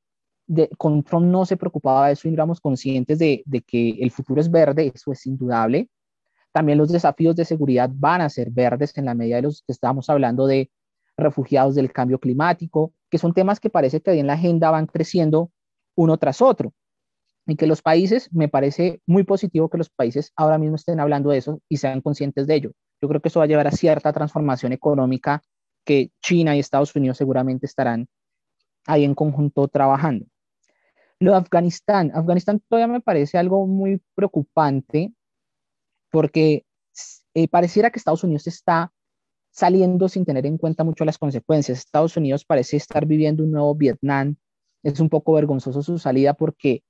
[0.78, 4.40] con Trump no se preocupaba de eso y éramos conscientes de, de que el futuro
[4.40, 5.88] es verde, eso es indudable,
[6.52, 9.72] también los desafíos de seguridad van a ser verdes en la medida de los que
[9.72, 10.70] estamos hablando de
[11.16, 15.50] refugiados del cambio climático, que son temas que parece que en la agenda van creciendo
[15.94, 16.72] uno tras otro.
[17.46, 21.30] Y que los países, me parece muy positivo que los países ahora mismo estén hablando
[21.30, 22.72] de eso y sean conscientes de ello.
[23.02, 25.42] Yo creo que eso va a llevar a cierta transformación económica
[25.84, 28.08] que China y Estados Unidos seguramente estarán
[28.86, 30.26] ahí en conjunto trabajando.
[31.18, 35.12] Lo de Afganistán, Afganistán todavía me parece algo muy preocupante
[36.10, 36.64] porque
[37.34, 38.92] eh, pareciera que Estados Unidos está
[39.50, 41.78] saliendo sin tener en cuenta mucho las consecuencias.
[41.78, 44.36] Estados Unidos parece estar viviendo un nuevo Vietnam.
[44.82, 46.82] Es un poco vergonzoso su salida porque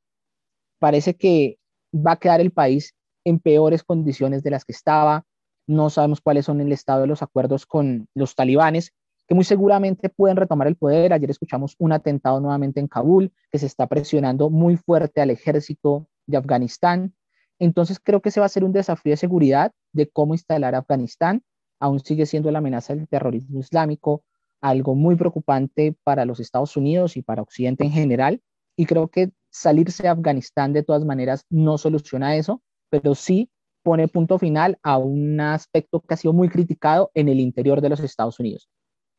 [0.78, 1.58] parece que
[1.94, 2.94] va a quedar el país
[3.24, 5.24] en peores condiciones de las que estaba.
[5.66, 8.92] No sabemos cuáles son el estado de los acuerdos con los talibanes,
[9.28, 11.12] que muy seguramente pueden retomar el poder.
[11.12, 16.08] Ayer escuchamos un atentado nuevamente en Kabul, que se está presionando muy fuerte al ejército
[16.26, 17.14] de Afganistán.
[17.60, 21.44] Entonces creo que ese va a ser un desafío de seguridad de cómo instalar Afganistán.
[21.78, 24.24] Aún sigue siendo la amenaza del terrorismo islámico
[24.60, 28.42] algo muy preocupante para los Estados Unidos y para Occidente en general.
[28.76, 33.50] Y creo que salirse de Afganistán de todas maneras no soluciona eso, pero sí
[33.82, 37.88] pone punto final a un aspecto que ha sido muy criticado en el interior de
[37.88, 38.68] los Estados Unidos.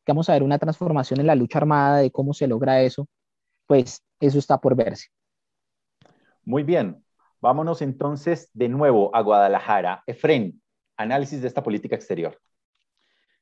[0.04, 3.06] Que vamos a ver una transformación en la lucha armada de cómo se logra eso,
[3.66, 5.08] pues eso está por verse.
[6.44, 7.04] Muy bien,
[7.42, 10.04] Vámonos entonces de nuevo a Guadalajara.
[10.06, 10.62] Efren,
[10.96, 12.40] análisis de esta política exterior.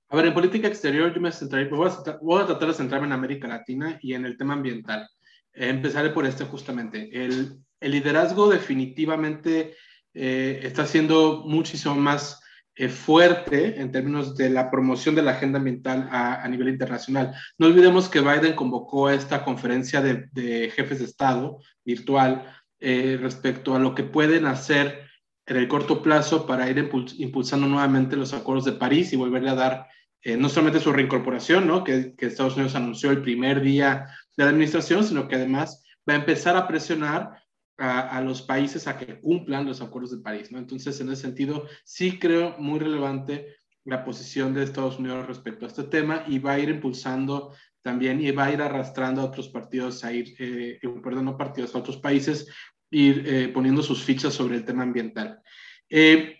[0.09, 3.47] A ver, en política exterior yo me centraré, voy, a, tratar de centrarme en América
[3.47, 5.07] Latina y en el tema ambiental.
[5.53, 7.11] empezaré por este justamente.
[7.13, 9.75] El, liderazgo definitivamente
[10.15, 12.43] eh, está siendo muchísimo más
[12.75, 17.35] eh, fuerte en términos de la promoción de la agenda ambiental a, nivel internacional.
[17.59, 23.75] No olvidemos que Biden convocó esta conferencia de, de jefes de Estado virtual eh, respecto
[23.75, 25.11] a lo que pueden hacer
[25.47, 29.55] en el corto plazo para ir impulsando nuevamente los acuerdos de París y volverle a
[29.55, 29.89] dar
[30.23, 31.83] eh, no solamente su reincorporación, ¿no?
[31.83, 34.07] que, que, Estados Unidos anunció el primer día
[34.37, 37.43] de la administración, sino que además va a empezar a presionar
[37.79, 40.53] a, a, los países a que cumplan los acuerdos de París.
[40.53, 40.59] ¿no?
[40.59, 45.69] Entonces, en ese sentido, sí creo muy relevante la posición de Estados Unidos respecto a
[45.69, 49.49] este tema y va a ir impulsando también y va a ir arrastrando a otros
[49.49, 52.47] partidos a ir, eh, perdón, no partidos, a otros países,
[52.91, 55.41] ir eh, poniendo sus fichas sobre el tema ambiental.
[55.89, 56.37] Eh,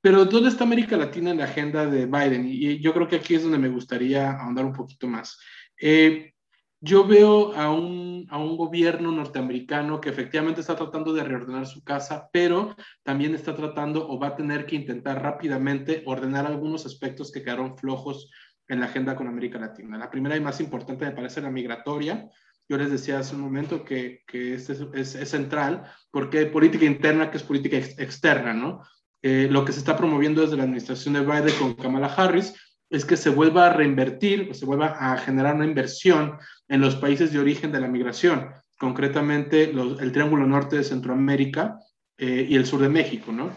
[0.00, 2.46] pero ¿dónde está América Latina en la agenda de Biden?
[2.46, 5.38] Y yo creo que aquí es donde me gustaría ahondar un poquito más.
[5.80, 6.32] Eh,
[6.80, 11.84] yo veo a un, a un, gobierno norteamericano que efectivamente está tratando de reordenar su
[11.84, 17.30] casa, pero también está tratando o va a tener que intentar rápidamente ordenar algunos aspectos
[17.30, 18.32] que quedaron flojos
[18.68, 19.98] en la agenda con América Latina.
[19.98, 22.28] La primera y más importante me parece la migratoria.
[22.68, 27.30] Yo les decía hace un momento que, que es, es, central porque hay política interna
[27.30, 28.82] que es política ex, externa, ¿no?
[29.20, 32.54] Eh, lo que se está promoviendo desde la administración de Biden con Kamala Harris
[32.90, 36.38] es que se vuelva a reinvertir, se vuelva a generar una inversión
[36.68, 41.78] en los países de origen de la migración, concretamente el Triángulo Norte de Centroamérica
[42.18, 43.50] eh, y el sur de México, ¿no?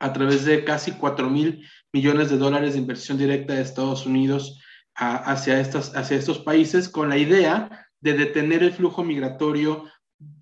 [0.00, 4.60] A través de casi 4 mil millones de dólares de inversión directa de Estados Unidos
[4.94, 9.84] hacia, hacia estos países, con la idea de detener el flujo migratorio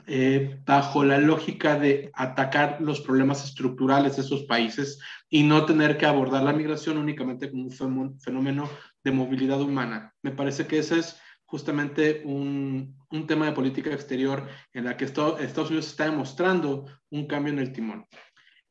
[0.07, 5.99] eh, bajo la lógica de atacar los problemas estructurales de esos países y no tener
[5.99, 8.71] que abordar la migración únicamente como un fenómeno
[9.03, 10.15] de movilidad humana.
[10.23, 15.05] Me parece que ese es justamente un, un tema de política exterior en la que
[15.05, 18.07] Estados Unidos está demostrando un cambio en el timón.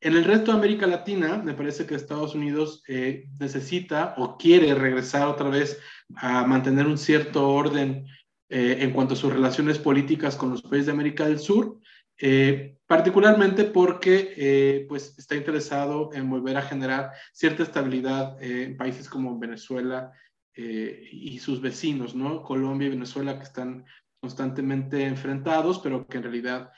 [0.06, 4.76] En el resto de América Latina, me parece que Estados Unidos eh, necesita o quiere
[4.76, 5.80] regresar otra vez
[6.18, 8.06] a mantener un cierto orden
[8.48, 11.80] eh, en cuanto a sus relaciones políticas con los países de América del Sur,
[12.20, 19.10] eh, particularmente porque eh, pues está interesado en volver a generar cierta estabilidad en países
[19.10, 20.12] como Venezuela
[20.56, 22.44] y sus vecinos, ¿no?
[22.44, 23.84] Colombia y Venezuela que están
[24.22, 26.72] constantemente enfrentados, pero que en realidad,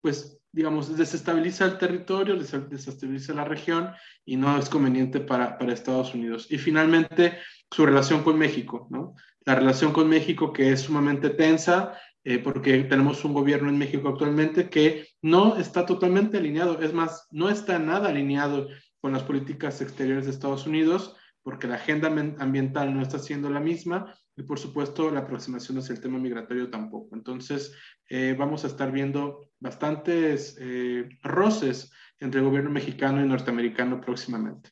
[0.00, 3.92] pues, digamos, desestabiliza el territorio, desestabiliza la región
[4.24, 6.48] y no es conveniente para, para Estados Unidos.
[6.50, 7.38] Y finalmente,
[7.70, 9.14] su relación con México, ¿no?
[9.46, 14.08] la relación con México que es sumamente tensa, eh, porque tenemos un gobierno en México
[14.08, 18.66] actualmente que no está totalmente alineado, es más, no está nada alineado
[19.00, 22.08] con las políticas exteriores de Estados Unidos, porque la agenda
[22.40, 26.70] ambiental no está siendo la misma y por supuesto la aproximación hacia el tema migratorio
[26.70, 27.14] tampoco.
[27.14, 27.74] Entonces,
[28.08, 34.70] eh, vamos a estar viendo bastantes eh, roces entre el gobierno mexicano y norteamericano próximamente.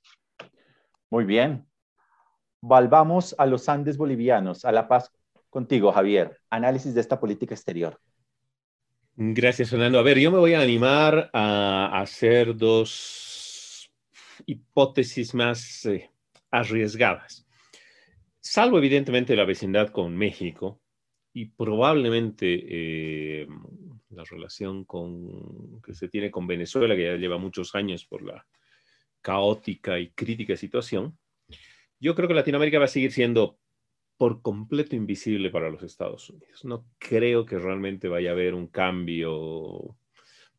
[1.10, 1.66] Muy bien,
[2.68, 5.12] Volvamos a los Andes bolivianos, a La Paz
[5.50, 6.40] contigo, Javier.
[6.50, 8.00] Análisis de esta política exterior.
[9.14, 10.00] Gracias, Fernando.
[10.00, 13.88] A ver, yo me voy a animar a hacer dos
[14.46, 16.10] hipótesis más eh,
[16.50, 17.45] arriesgadas.
[18.48, 20.80] Salvo evidentemente la vecindad con México
[21.32, 23.48] y probablemente eh,
[24.10, 24.86] la relación
[25.84, 28.46] que se tiene con Venezuela, que ya lleva muchos años por la
[29.20, 31.18] caótica y crítica situación,
[31.98, 33.58] yo creo que Latinoamérica va a seguir siendo
[34.16, 36.64] por completo invisible para los Estados Unidos.
[36.64, 39.96] No creo que realmente vaya a haber un cambio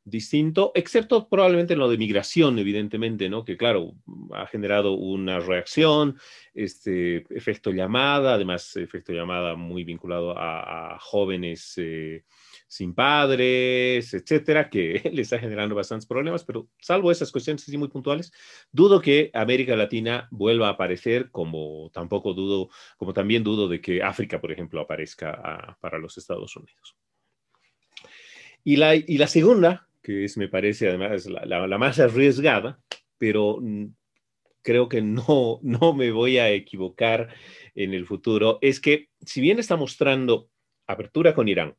[0.07, 3.43] distinto, excepto probablemente en lo de migración, evidentemente, ¿no?
[3.43, 3.93] Que claro,
[4.33, 6.17] ha generado una reacción,
[6.53, 12.23] este efecto llamada, además efecto llamada muy vinculado a, jóvenes eh,
[12.67, 17.89] sin padres, etcétera, que le está generando bastantes problemas, pero salvo esas cuestiones así muy
[17.89, 18.31] puntuales,
[18.71, 24.01] dudo que América Latina vuelva a aparecer, como tampoco dudo, como también dudo de que
[24.01, 26.95] África, por ejemplo, aparezca para los Estados Unidos.
[28.63, 32.79] Y la, y la segunda, que es, me parece además la, la, más arriesgada,
[33.17, 33.59] pero
[34.61, 37.27] creo que no, no me voy a equivocar
[37.75, 40.49] en el futuro, es que si bien está mostrando
[40.87, 41.75] apertura con Irán,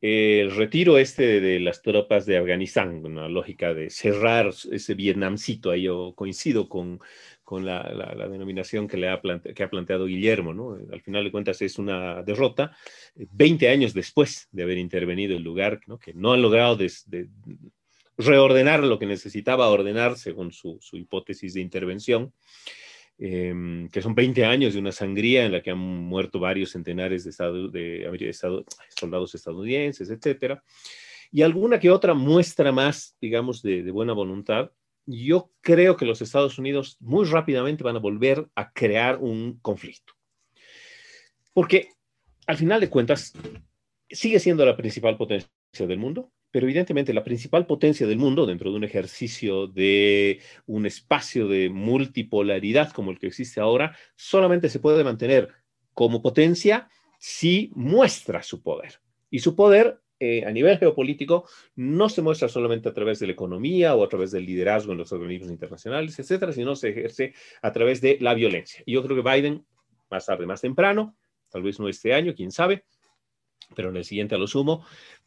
[0.00, 5.82] el retiro este de las tropas de Afganistán, una lógica de cerrar ese Vietnamcito, ahí
[5.82, 6.98] yo coincido con,
[7.48, 7.82] con la,
[8.30, 10.76] denominación que, le ha planteado Guillermo, ¿no?
[10.92, 12.76] Al final de cuentas es una derrota,
[13.14, 15.98] 20 años después de haber intervenido el lugar, ¿no?
[15.98, 16.92] que no han logrado de,
[18.18, 22.34] reordenar lo que necesitaba ordenar según su, hipótesis de intervención.
[23.16, 27.24] Em, que son 20 años de una sangría en la que han muerto varios centenares
[27.24, 27.32] de,
[28.90, 30.62] soldados estadounidenses, etcétera,
[31.32, 34.70] y alguna que otra muestra más, digamos, de, de, buena voluntad,
[35.10, 40.12] yo creo que los Estados Unidos muy rápidamente van a volver a crear un conflicto.
[41.52, 41.88] Porque
[42.46, 43.32] al final de cuentas,
[44.08, 48.70] sigue siendo la principal potencia del mundo, pero evidentemente la principal potencia del mundo dentro
[48.70, 54.80] de un ejercicio de un espacio de multipolaridad como el que existe ahora, solamente se
[54.80, 55.50] puede mantener
[55.92, 56.88] como potencia
[57.18, 59.00] si muestra su poder.
[59.30, 63.32] Y su poder eh, a nivel geopolítico no se muestra solamente a través de la
[63.32, 67.72] economía o a través del liderazgo en los organismos internacionales, etcétera, sino se ejerce a
[67.72, 68.82] través de la violencia.
[68.86, 69.64] Yo creo que Biden,
[70.10, 71.16] más tarde, más temprano,
[71.50, 72.84] tal vez no este año, quién sabe,
[73.74, 74.84] pero en el siguiente a lo sumo,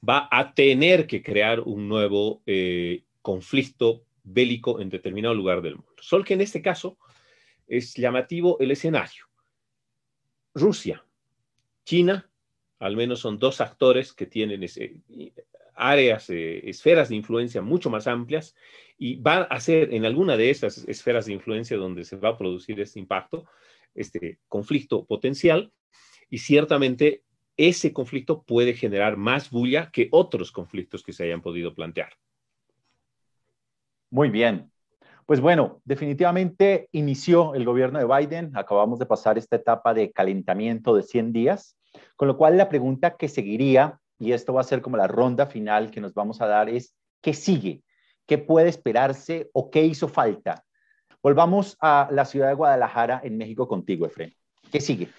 [0.08, 5.94] va a tener que crear un nuevo eh, conflicto bélico en determinado lugar del mundo.
[6.02, 6.98] Solo que en este caso
[7.68, 9.26] es llamativo el escenario.
[10.54, 11.06] Rusia,
[11.86, 12.30] China,
[12.82, 14.66] al menos son dos actores que tienen
[15.76, 18.56] áreas, eh, esferas de influencia mucho más amplias
[18.98, 22.38] y va a ser en alguna de esas esferas de influencia donde se va a
[22.38, 23.46] producir este impacto,
[23.94, 25.72] este conflicto potencial
[26.30, 27.24] y ciertamente
[27.56, 32.14] ese conflicto puede generar más bulla que otros conflictos que se hayan podido plantear.
[34.10, 34.72] Muy bien.
[35.28, 38.52] Pues bueno, definitivamente inició el gobierno de Biden.
[38.56, 41.78] Acabamos de pasar esta etapa de calentamiento de 100 días,
[42.16, 45.48] con lo cual la pregunta que seguiría, y esto va a ser como la ronda
[45.48, 47.82] final que nos vamos a dar, es ¿qué sigue?
[48.28, 50.64] ¿Qué puede esperarse o qué hizo falta?
[51.24, 54.36] Volvamos a la ciudad de Guadalajara, en México, contigo, Efraín.
[54.72, 55.10] ¿Qué sigue?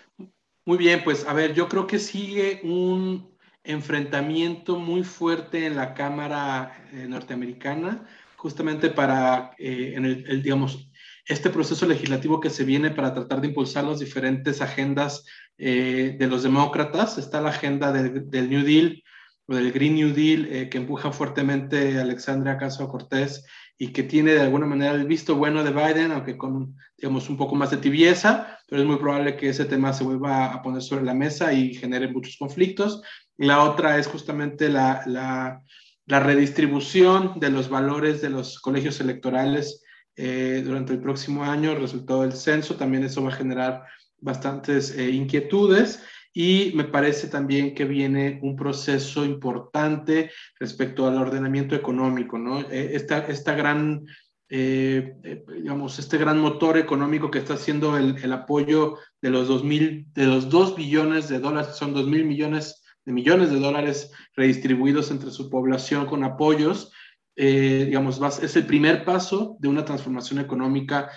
[0.64, 3.32] Muy bien, pues a ver, yo creo que sigue un
[3.64, 8.06] enfrentamiento muy fuerte en la Cámara eh, norteamericana,
[8.36, 10.88] justamente para, eh, en el, digamos,
[11.26, 15.24] este proceso legislativo que se viene para tratar de impulsar las diferentes agendas
[15.59, 17.18] eh, de los demócratas.
[17.18, 19.03] Está la agenda del New Deal
[19.46, 23.44] o del Green New Deal que empuja fuertemente Alexandria Caso Cortés
[23.82, 27.36] y que tiene de alguna manera el visto bueno de Biden, aunque con, digamos, un
[27.36, 30.82] poco más de tibieza, pero es muy probable que ese tema se vuelva a poner
[30.82, 33.03] sobre la mesa y genere muchos conflictos.
[33.36, 35.62] La otra es justamente la, la,
[36.07, 39.82] la redistribución de los valores de los colegios electorales
[40.14, 43.82] eh, durante el próximo año, resultado del censo, también eso va a generar
[44.22, 46.02] bastantes eh, inquietudes
[46.34, 52.60] y me parece también que viene un proceso importante respecto al ordenamiento económico, ¿no?
[52.60, 54.06] Eh, esta, esta gran,
[54.48, 59.46] eh, eh, digamos, este gran motor económico que está haciendo el, el apoyo de los,
[59.46, 64.10] 2000, de los 2 billones de dólares, son 2 mil millones de millones de dólares
[64.34, 66.92] redistribuidos entre su población con apoyos,
[67.34, 71.10] digamos, es el primer paso de una transformación económica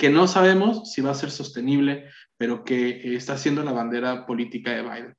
[0.00, 2.06] que no sabemos si va a ser sostenible,
[2.38, 5.14] pero que está siendo la bandera política de Biden.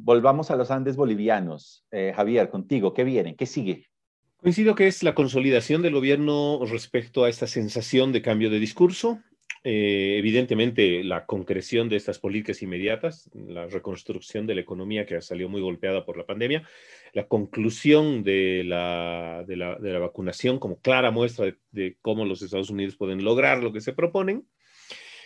[0.00, 1.84] Volvamos a los Andes bolivianos.
[1.90, 3.34] Eh, Javier, contigo, ¿qué viene?
[3.34, 3.88] ¿Qué sigue?
[4.36, 9.18] Coincido que es la consolidación del gobierno respecto a esta sensación de cambio de discurso.
[9.66, 15.22] Eh, evidentemente, la concreción de estas políticas inmediatas, la reconstrucción de la economía que ha
[15.22, 16.68] salido muy golpeada por la pandemia,
[17.14, 22.96] la conclusión de la, de la, vacunación como clara muestra de, cómo los Estados Unidos
[22.96, 24.46] pueden lograr lo que se proponen.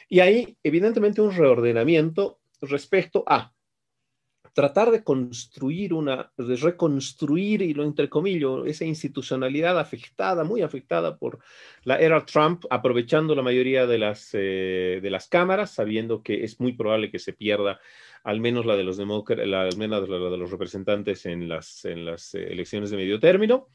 [0.08, 3.52] Y hay, evidentemente, un reordenamiento respecto a
[4.58, 11.38] tratar de construir una, de reconstruir, y lo entrecomillo, esa institucionalidad afectada, muy afectada por
[11.84, 16.58] la era Trump, aprovechando la mayoría de las, eh, de las cámaras, sabiendo que es
[16.58, 17.78] muy probable que se pierda
[18.24, 22.04] al menos la de los demócratas, al menos la de los representantes en las, en
[22.04, 23.68] las eh, elecciones de medio término,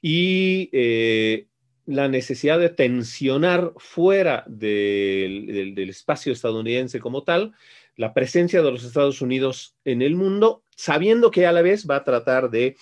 [0.00, 1.48] y eh,
[1.84, 7.52] la necesidad de tensionar fuera del, del espacio estadounidense como tal,
[7.98, 11.96] la presencia de los Estados Unidos en el mundo, sabiendo que a la vez va
[11.96, 12.76] a tratar de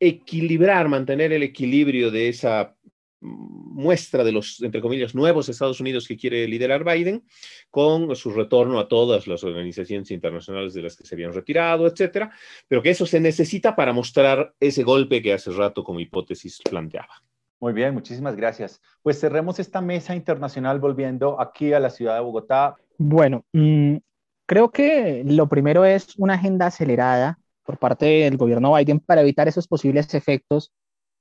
[0.00, 2.76] equilibrar, mantener el equilibrio de esa
[3.20, 7.22] muestra de los, entre comillas, nuevos Estados Unidos que quiere liderar Biden,
[7.70, 12.32] con su retorno a todas las organizaciones internacionales de las que se habían retirado, etcétera,
[12.66, 17.22] pero que eso se necesita para mostrar ese golpe que hace rato como hipótesis planteaba.
[17.62, 18.80] Muy bien, muchísimas gracias.
[19.04, 22.74] Pues cerremos esta mesa internacional volviendo aquí a la ciudad de Bogotá.
[22.98, 23.98] Bueno, mmm,
[24.46, 29.46] creo que lo primero es una agenda acelerada por parte del gobierno Biden para evitar
[29.46, 30.72] esos posibles efectos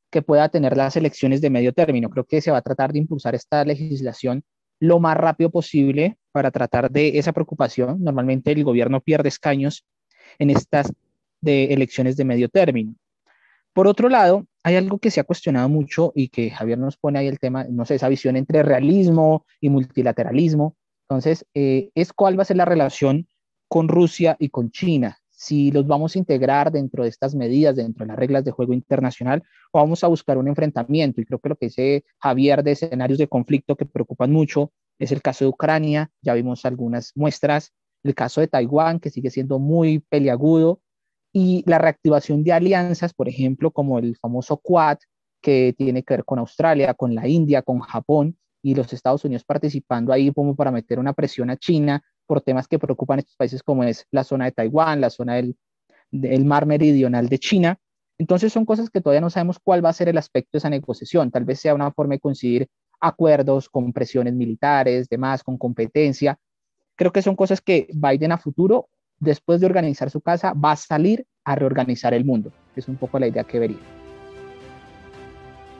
[0.10, 2.10] que pueda tener las elecciones de medio término.
[2.10, 4.44] Creo que se va a tratar de impulsar esta legislación
[4.80, 8.04] lo más rápido posible para tratar de esa preocupación.
[8.04, 9.86] Normalmente el gobierno pierde escaños
[10.40, 10.92] en estas
[11.44, 12.96] elecciones de medio término.
[13.74, 17.20] Por otro lado, hay algo que se ha cuestionado mucho y que Javier nos pone
[17.20, 20.76] ahí el tema, no sé, esa visión entre realismo y multilateralismo.
[21.10, 23.28] Entonces, eh, es cuál va a ser la relación
[23.68, 25.18] con Rusia y con China.
[25.30, 28.74] Si los vamos a integrar dentro de estas medidas, dentro de las reglas de juego
[28.74, 31.20] internacional, o vamos a buscar un enfrentamiento.
[31.20, 35.12] Y creo que lo que dice Javier de escenarios de conflicto que preocupan mucho es
[35.12, 36.12] el caso de Ucrania.
[36.22, 37.74] Ya vimos algunas muestras.
[38.04, 40.82] El caso de Taiwán, que sigue siendo muy peliagudo.
[41.34, 44.98] Y la reactivación de alianzas, por ejemplo, como el famoso Quad,
[45.42, 49.44] que tiene que ver con Australia, con la India, con Japón, y los Estados Unidos
[49.44, 53.36] participando ahí como para meter una presión a China por temas que preocupan a estos
[53.36, 55.56] países como es la zona de Taiwán, la zona del,
[56.46, 57.80] mar meridional de China.
[58.18, 60.70] Entonces son cosas que todavía no sabemos cuál va a ser el aspecto de esa
[60.70, 61.32] negociación.
[61.32, 62.68] Tal vez sea una forma de conseguir
[63.00, 66.38] acuerdos con presiones militares, demás, con competencia.
[66.96, 68.90] Creo que son cosas que Biden a futuro,
[69.22, 72.52] después de organizar su casa, va a salir a reorganizar el mundo.
[72.76, 73.80] Es un poco la idea que vería.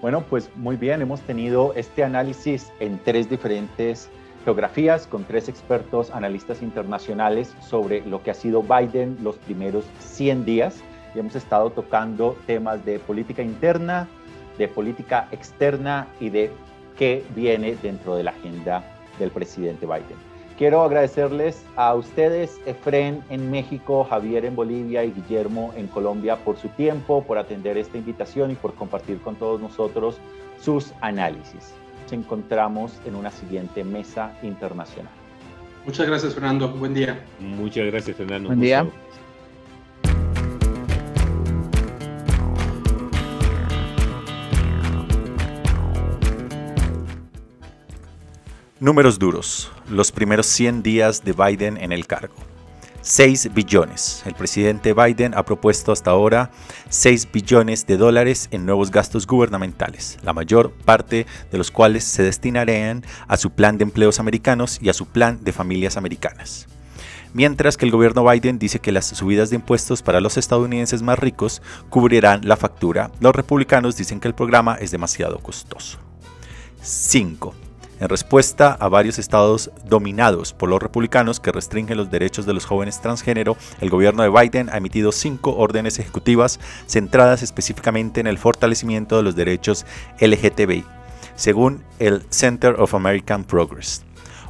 [0.02, 4.10] Bueno, pues muy bien, hemos tenido este análisis en tres diferentes
[4.46, 10.46] geografías con tres expertos analistas internacionales sobre lo que ha sido Biden los primeros 100
[10.46, 10.82] días
[11.14, 14.08] y hemos estado tocando temas de política interna,
[14.58, 16.52] de política externa y de
[16.98, 18.84] qué viene dentro de la agenda
[19.20, 20.31] del presidente Biden.
[20.62, 26.56] Quiero agradecerles a ustedes, Efren en México, Javier en Bolivia y Guillermo en Colombia por
[26.56, 30.20] su tiempo, por atender esta invitación y por compartir con todos nosotros
[30.62, 31.74] sus análisis.
[32.04, 35.12] Nos encontramos en una siguiente mesa internacional.
[35.84, 36.70] Muchas gracias, Fernando.
[36.70, 37.20] Buen día.
[37.40, 38.50] Muchas gracias, Fernando.
[38.50, 38.86] Buen día.
[48.82, 49.72] Números duros.
[49.92, 52.34] Los primeros 100 días de Biden en el cargo.
[53.02, 54.24] 6 billones.
[54.26, 56.50] El presidente Biden ha propuesto hasta ahora
[56.90, 62.24] 6 billones de dólares en nuevos gastos gubernamentales, la mayor parte de los cuales se
[62.24, 66.66] destinarán a su plan de empleos americanos y a su plan de familias americanas.
[67.36, 71.20] Mientras que el gobierno Biden dice que las subidas de impuestos para los estadounidenses más
[71.20, 71.62] ricos
[71.92, 76.00] cubrirán la factura, los republicanos dicen que el programa es demasiado costoso.
[76.82, 77.54] 5
[78.02, 82.66] en respuesta a varios estados dominados por los republicanos que restringen los derechos de los
[82.66, 88.40] jóvenes transgénero, el gobierno de Biden ha emitido cinco órdenes ejecutivas centradas específicamente en el
[88.40, 89.86] fortalecimiento de los derechos
[90.20, 90.84] LGTBI,
[91.36, 94.04] según el Center of American Progress.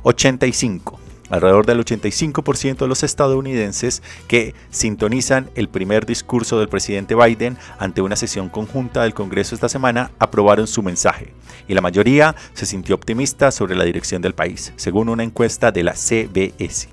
[0.03, 1.10] 85.
[1.31, 8.01] Alrededor del 85% de los estadounidenses que sintonizan el primer discurso del presidente Biden ante
[8.01, 11.33] una sesión conjunta del Congreso esta semana aprobaron su mensaje
[11.69, 15.83] y la mayoría se sintió optimista sobre la dirección del país, según una encuesta de
[15.83, 16.89] la CBS.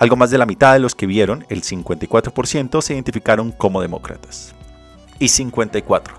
[0.00, 4.52] Algo más de la mitad de los que vieron, el 54%, se identificaron como demócratas.
[5.20, 6.16] Y 54.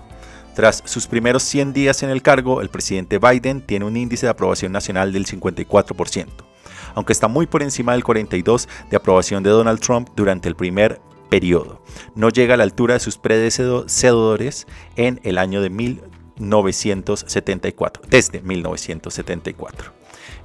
[0.54, 4.30] Tras sus primeros 100 días en el cargo, el presidente Biden tiene un índice de
[4.30, 6.55] aprobación nacional del 54%
[6.96, 11.00] aunque está muy por encima del 42 de aprobación de Donald Trump durante el primer
[11.28, 11.80] periodo.
[12.14, 14.66] No llega a la altura de sus predecesores
[14.96, 19.92] en el año de 1974, desde 1974.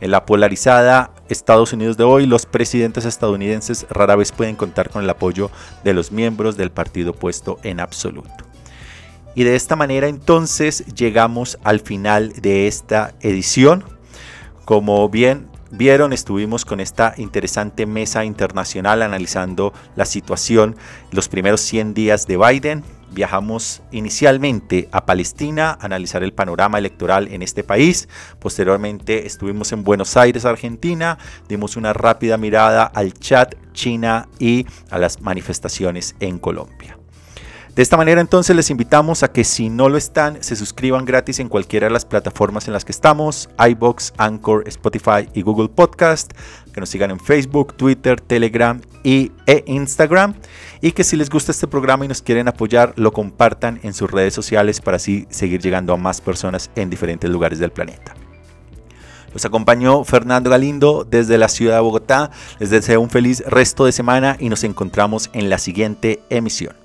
[0.02, 5.04] En la polarizada Estados Unidos de hoy, los presidentes estadounidenses rara vez pueden contar con
[5.04, 5.52] el apoyo
[5.84, 8.45] de los miembros del partido opuesto en absoluto.
[9.36, 13.84] Y de esta manera entonces llegamos al final de esta edición.
[14.66, 20.76] Como bien vieron, estuvimos con esta interesante mesa internacional analizando la situación
[21.11, 22.84] los primeros 100 días de Biden.
[23.11, 28.07] Viajamos inicialmente a Palestina a analizar el panorama electoral en este país.
[28.39, 31.17] Posteriormente estuvimos en Buenos Aires, Argentina.
[31.49, 37.01] Dimos una rápida mirada al chat China y a las manifestaciones en Colombia.
[37.76, 41.39] De esta manera entonces les invitamos a que si no lo están, se suscriban gratis
[41.39, 46.34] en cualquiera de las plataformas en las que estamos, iBox, Anchor, Spotify y Google Podcast,
[46.74, 50.34] que nos sigan en Facebook, Twitter, Telegram y, e Instagram
[50.82, 54.11] y que si les gusta este programa y nos quieren apoyar, lo compartan en sus
[54.11, 58.15] redes sociales para así seguir llegando a más personas en diferentes lugares del planeta.
[59.32, 62.32] Los acompañó Fernando Galindo desde la ciudad de Bogotá.
[62.59, 66.81] Les deseo un feliz resto de semana y nos encontramos en la siguiente emisión.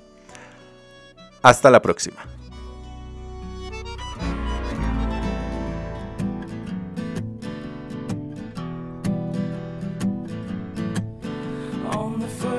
[1.47, 2.17] Hasta la próxima.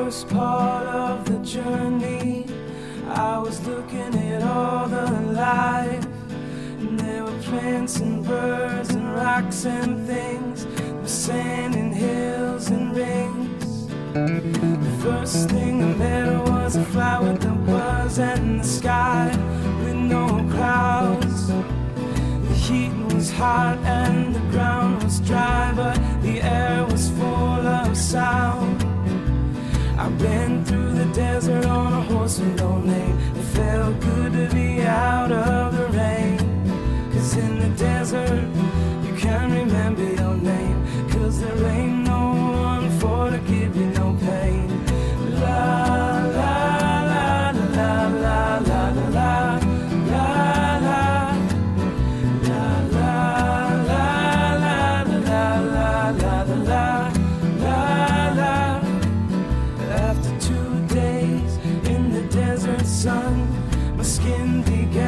[0.09, 2.47] First part of the journey,
[3.11, 6.07] I was looking at all the life.
[6.81, 10.65] And there were plants and birds and rocks and things,
[11.03, 12.89] the sand and hills and.
[14.15, 19.29] First thing I met was a flower that was in the sky
[19.85, 21.49] with no clouds.
[21.49, 27.95] The heat was hot and the ground was dry, but the air was full of
[27.97, 28.83] sound.
[29.99, 33.19] I ran through the desert on a horse and name.
[33.37, 36.39] It felt good to be out of the rain,
[37.13, 38.58] cause in the desert.